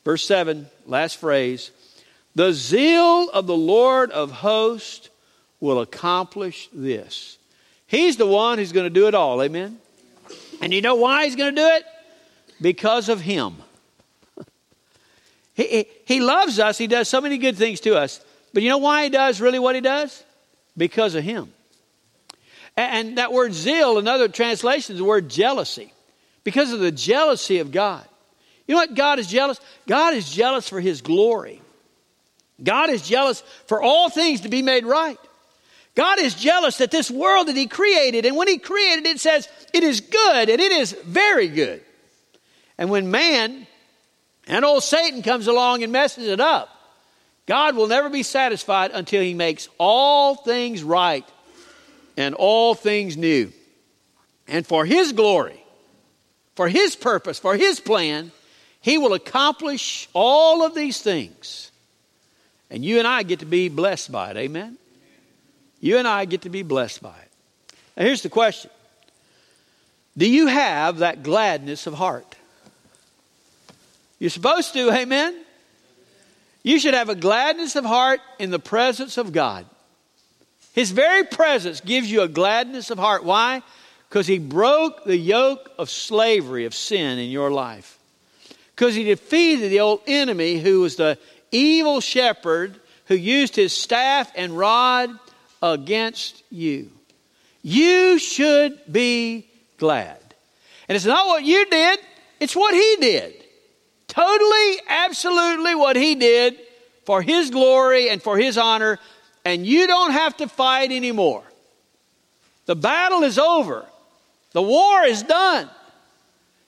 verse 0.03 0.25
7, 0.25 0.67
last 0.85 1.17
phrase. 1.17 1.71
The 2.35 2.53
zeal 2.53 3.29
of 3.29 3.47
the 3.47 3.55
Lord 3.55 4.11
of 4.11 4.31
hosts 4.31 5.09
will 5.59 5.79
accomplish 5.79 6.69
this. 6.73 7.37
He's 7.87 8.17
the 8.17 8.27
one 8.27 8.57
who's 8.57 8.71
going 8.71 8.85
to 8.85 8.89
do 8.89 9.07
it 9.07 9.15
all. 9.15 9.41
Amen? 9.41 9.77
And 10.61 10.73
you 10.73 10.81
know 10.81 10.95
why 10.95 11.25
He's 11.25 11.35
going 11.35 11.53
to 11.55 11.61
do 11.61 11.67
it? 11.67 11.83
Because 12.61 13.09
of 13.09 13.19
Him. 13.19 13.55
he, 15.53 15.67
he, 15.67 15.87
he 16.05 16.19
loves 16.21 16.59
us. 16.59 16.77
He 16.77 16.87
does 16.87 17.09
so 17.09 17.19
many 17.19 17.37
good 17.37 17.57
things 17.57 17.81
to 17.81 17.95
us. 17.95 18.23
But 18.53 18.63
you 18.63 18.69
know 18.69 18.77
why 18.77 19.03
He 19.03 19.09
does 19.09 19.41
really 19.41 19.59
what 19.59 19.75
He 19.75 19.81
does? 19.81 20.23
Because 20.77 21.15
of 21.15 21.23
Him. 21.23 21.51
And 22.77 23.17
that 23.17 23.33
word 23.33 23.53
zeal, 23.53 23.97
in 23.97 24.07
other 24.07 24.29
translations, 24.29 24.97
the 24.97 25.03
word 25.03 25.29
jealousy. 25.29 25.91
Because 26.43 26.71
of 26.71 26.79
the 26.79 26.91
jealousy 26.91 27.59
of 27.59 27.71
God. 27.71 28.05
You 28.67 28.75
know 28.75 28.81
what 28.81 28.95
God 28.95 29.19
is 29.19 29.27
jealous? 29.27 29.59
God 29.85 30.13
is 30.13 30.31
jealous 30.31 30.69
for 30.69 30.79
His 30.79 31.01
glory. 31.01 31.61
God 32.63 32.89
is 32.89 33.01
jealous 33.01 33.41
for 33.65 33.81
all 33.81 34.09
things 34.09 34.41
to 34.41 34.49
be 34.49 34.61
made 34.61 34.85
right. 34.85 35.17
God 35.95 36.19
is 36.19 36.35
jealous 36.35 36.77
that 36.77 36.91
this 36.91 37.11
world 37.11 37.47
that 37.47 37.55
He 37.55 37.67
created, 37.67 38.25
and 38.25 38.37
when 38.37 38.47
He 38.47 38.57
created 38.57 39.05
it, 39.05 39.19
says 39.19 39.47
it 39.73 39.83
is 39.83 40.01
good 40.01 40.49
and 40.49 40.61
it 40.61 40.71
is 40.71 40.93
very 41.05 41.47
good. 41.47 41.81
And 42.77 42.89
when 42.89 43.11
man 43.11 43.67
and 44.47 44.65
old 44.65 44.83
Satan 44.83 45.21
comes 45.21 45.47
along 45.47 45.83
and 45.83 45.91
messes 45.91 46.27
it 46.27 46.39
up, 46.39 46.69
God 47.45 47.75
will 47.75 47.87
never 47.87 48.09
be 48.09 48.23
satisfied 48.23 48.91
until 48.91 49.21
He 49.21 49.33
makes 49.33 49.67
all 49.77 50.35
things 50.35 50.83
right 50.83 51.27
and 52.15 52.35
all 52.35 52.75
things 52.75 53.17
new. 53.17 53.51
And 54.47 54.65
for 54.65 54.85
His 54.85 55.11
glory, 55.11 55.61
for 56.55 56.69
His 56.69 56.95
purpose, 56.95 57.39
for 57.39 57.55
His 57.55 57.79
plan, 57.79 58.31
He 58.79 58.97
will 58.97 59.13
accomplish 59.13 60.07
all 60.13 60.63
of 60.63 60.73
these 60.73 61.01
things. 61.01 61.70
And 62.71 62.85
you 62.85 62.99
and 62.99 63.07
I 63.07 63.23
get 63.23 63.39
to 63.39 63.45
be 63.45 63.67
blessed 63.67 64.11
by 64.11 64.31
it. 64.31 64.37
Amen? 64.37 64.77
You 65.81 65.97
and 65.97 66.07
I 66.07 66.23
get 66.25 66.43
to 66.43 66.49
be 66.49 66.63
blessed 66.63 67.03
by 67.03 67.09
it. 67.09 67.77
Now, 67.97 68.05
here's 68.05 68.23
the 68.23 68.29
question 68.29 68.71
Do 70.17 70.27
you 70.27 70.47
have 70.47 70.99
that 70.99 71.21
gladness 71.21 71.85
of 71.85 71.93
heart? 71.93 72.35
You're 74.17 74.29
supposed 74.29 74.73
to, 74.73 74.91
amen? 74.91 75.35
You 76.63 76.79
should 76.79 76.93
have 76.93 77.09
a 77.09 77.15
gladness 77.15 77.75
of 77.75 77.83
heart 77.83 78.21
in 78.39 78.51
the 78.51 78.59
presence 78.59 79.17
of 79.17 79.33
God. 79.33 79.65
His 80.73 80.91
very 80.91 81.23
presence 81.23 81.81
gives 81.81 82.09
you 82.09 82.21
a 82.21 82.27
gladness 82.27 82.91
of 82.91 82.99
heart. 82.99 83.23
Why? 83.25 83.63
Because 84.07 84.27
He 84.27 84.37
broke 84.37 85.03
the 85.03 85.17
yoke 85.17 85.71
of 85.77 85.89
slavery, 85.89 86.65
of 86.65 86.75
sin 86.75 87.17
in 87.17 87.31
your 87.31 87.51
life. 87.51 87.97
Because 88.75 88.93
He 88.93 89.03
defeated 89.03 89.71
the 89.71 89.79
old 89.79 90.01
enemy 90.05 90.59
who 90.59 90.81
was 90.81 90.95
the 90.95 91.17
evil 91.51 92.01
shepherd 92.01 92.79
who 93.05 93.15
used 93.15 93.55
his 93.55 93.73
staff 93.73 94.31
and 94.35 94.57
rod 94.57 95.11
against 95.61 96.43
you. 96.49 96.91
You 97.61 98.17
should 98.17 98.79
be 98.91 99.45
glad. 99.77 100.17
And 100.87 100.95
it's 100.95 101.05
not 101.05 101.27
what 101.27 101.43
you 101.43 101.65
did, 101.67 101.99
it's 102.39 102.55
what 102.55 102.73
He 102.73 102.97
did. 102.99 103.33
Totally, 104.07 104.79
absolutely 104.89 105.75
what 105.75 105.95
He 105.95 106.15
did 106.15 106.59
for 107.05 107.21
His 107.21 107.49
glory 107.49 108.09
and 108.09 108.21
for 108.21 108.37
His 108.37 108.57
honor, 108.57 108.99
and 109.45 109.65
you 109.65 109.87
don't 109.87 110.11
have 110.11 110.35
to 110.37 110.47
fight 110.47 110.91
anymore. 110.91 111.43
The 112.65 112.75
battle 112.75 113.23
is 113.23 113.37
over, 113.37 113.85
the 114.53 114.61
war 114.61 115.03
is 115.03 115.23
done. 115.23 115.69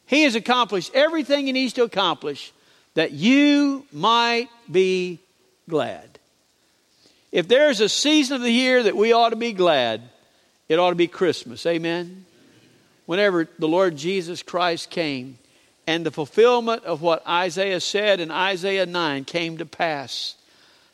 He 0.05 0.23
has 0.23 0.35
accomplished 0.35 0.91
everything 0.93 1.47
He 1.47 1.53
needs 1.53 1.73
to 1.73 1.83
accomplish 1.83 2.51
that 2.95 3.11
you 3.11 3.85
might 3.91 4.49
be 4.71 5.19
glad. 5.69 6.19
If 7.31 7.47
there's 7.47 7.79
a 7.79 7.89
season 7.89 8.35
of 8.35 8.41
the 8.41 8.51
year 8.51 8.83
that 8.83 8.95
we 8.95 9.11
ought 9.11 9.29
to 9.29 9.35
be 9.35 9.53
glad, 9.53 10.01
it 10.69 10.77
ought 10.77 10.91
to 10.91 10.95
be 10.95 11.07
Christmas. 11.07 11.65
Amen? 11.65 12.25
Whenever 13.05 13.47
the 13.57 13.67
Lord 13.67 13.97
Jesus 13.97 14.43
Christ 14.43 14.89
came 14.89 15.37
and 15.87 16.05
the 16.05 16.11
fulfillment 16.11 16.83
of 16.83 17.01
what 17.01 17.27
Isaiah 17.27 17.81
said 17.81 18.19
in 18.19 18.31
Isaiah 18.31 18.85
9 18.85 19.25
came 19.25 19.57
to 19.57 19.65
pass, 19.65 20.35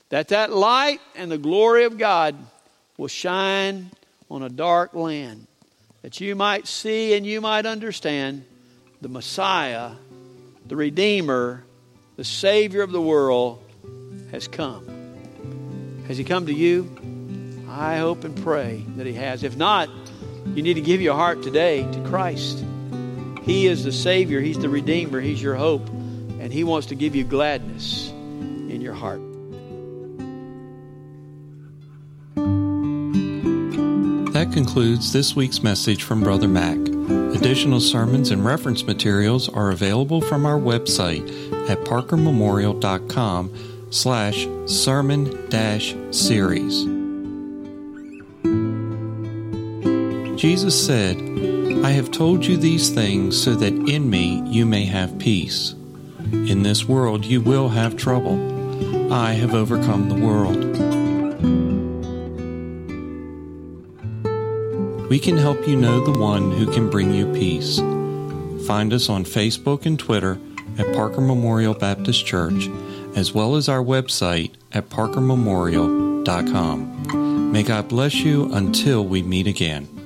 that 0.10 0.30
that 0.30 0.52
light 0.52 1.02
and 1.16 1.32
the 1.32 1.38
glory 1.38 1.84
of 1.84 1.98
God 1.98 2.36
will 2.98 3.08
shine 3.08 3.92
on 4.32 4.42
a 4.42 4.50
dark 4.50 4.94
land, 4.94 5.46
that 6.02 6.20
you 6.20 6.36
might 6.36 6.68
see 6.68 7.14
and 7.14 7.26
you 7.26 7.42
might 7.42 7.66
understand 7.66 8.46
the 9.02 9.10
Messiah, 9.10 9.92
the 10.66 10.76
Redeemer, 10.76 11.64
the 12.20 12.26
Savior 12.26 12.82
of 12.82 12.92
the 12.92 13.00
world 13.00 13.64
has 14.32 14.46
come. 14.46 14.86
Has 16.10 16.18
He 16.18 16.26
come 16.26 16.48
to 16.48 16.54
you? 16.54 17.64
I 17.70 17.96
hope 17.96 18.26
and 18.26 18.36
pray 18.44 18.84
that 18.98 19.08
He 19.08 19.14
has. 19.14 19.42
If 19.42 19.56
not, 19.56 19.88
you 20.54 20.62
need 20.62 20.74
to 20.74 20.82
give 20.82 21.00
your 21.00 21.16
heart 21.16 21.42
today 21.44 21.90
to 21.90 22.04
Christ. 22.10 22.62
He 23.44 23.68
is 23.68 23.86
the 23.86 23.94
Savior, 23.94 24.42
He's 24.42 24.60
the 24.60 24.68
Redeemer, 24.68 25.22
He's 25.22 25.42
your 25.42 25.56
hope, 25.56 25.88
and 25.88 26.52
He 26.52 26.66
wants 26.66 26.88
to 26.88 26.96
give 26.96 27.16
you 27.16 27.24
gladness 27.24 28.10
in 28.10 28.82
your 28.82 28.96
heart. 28.96 29.22
That 34.34 34.52
concludes 34.52 35.14
this 35.14 35.38
week's 35.38 35.64
message 35.64 36.04
from 36.04 36.20
Brother 36.20 36.50
Mac. 36.50 36.80
Additional 37.34 37.80
sermons 37.80 38.30
and 38.30 38.44
reference 38.44 38.84
materials 38.84 39.48
are 39.48 39.72
available 39.72 40.20
from 40.20 40.46
our 40.46 40.60
website 40.60 41.56
at 41.70 41.80
parkermemorial.com 41.82 43.54
slash 43.92 44.48
sermon 44.66 45.50
dash 45.50 45.96
series. 46.12 46.86
Jesus 50.40 50.86
said, 50.86 51.18
I 51.84 51.92
have 51.92 52.12
told 52.12 52.46
you 52.46 52.58
these 52.58 52.90
things 52.90 53.42
so 53.42 53.56
that 53.56 53.74
in 53.74 54.10
me 54.10 54.42
you 54.48 54.66
may 54.66 54.86
have 54.86 55.20
peace. 55.20 55.76
In 56.32 56.64
this 56.64 56.88
world 56.88 57.26
you 57.26 57.42
will 57.42 57.70
have 57.70 57.98
trouble. 57.98 59.14
I 59.14 59.34
have 59.34 59.54
overcome 59.54 60.10
the 60.10 60.16
world. 60.16 60.78
We 65.10 65.18
can 65.20 65.38
help 65.38 65.68
you 65.68 65.76
know 65.76 66.06
the 66.06 66.20
one 66.20 66.52
who 66.52 66.72
can 66.72 66.90
bring 66.90 67.14
you 67.14 67.26
peace. 67.34 67.80
Find 68.68 68.94
us 68.94 69.10
on 69.10 69.24
Facebook 69.24 69.86
and 69.86 69.98
Twitter 69.98 70.40
at 70.80 70.96
Parker 70.96 71.22
Memorial 71.22 71.74
Baptist 71.74 72.26
Church 72.26 72.70
as 73.16 73.34
well 73.34 73.56
as 73.56 73.70
our 73.70 73.84
website 73.84 74.52
at 74.72 74.90
parkermemorial.com. 74.90 77.52
May 77.52 77.64
God 77.64 77.88
bless 77.88 78.14
you 78.16 78.54
until 78.54 79.06
we 79.06 79.24
meet 79.24 79.48
again. 79.48 79.99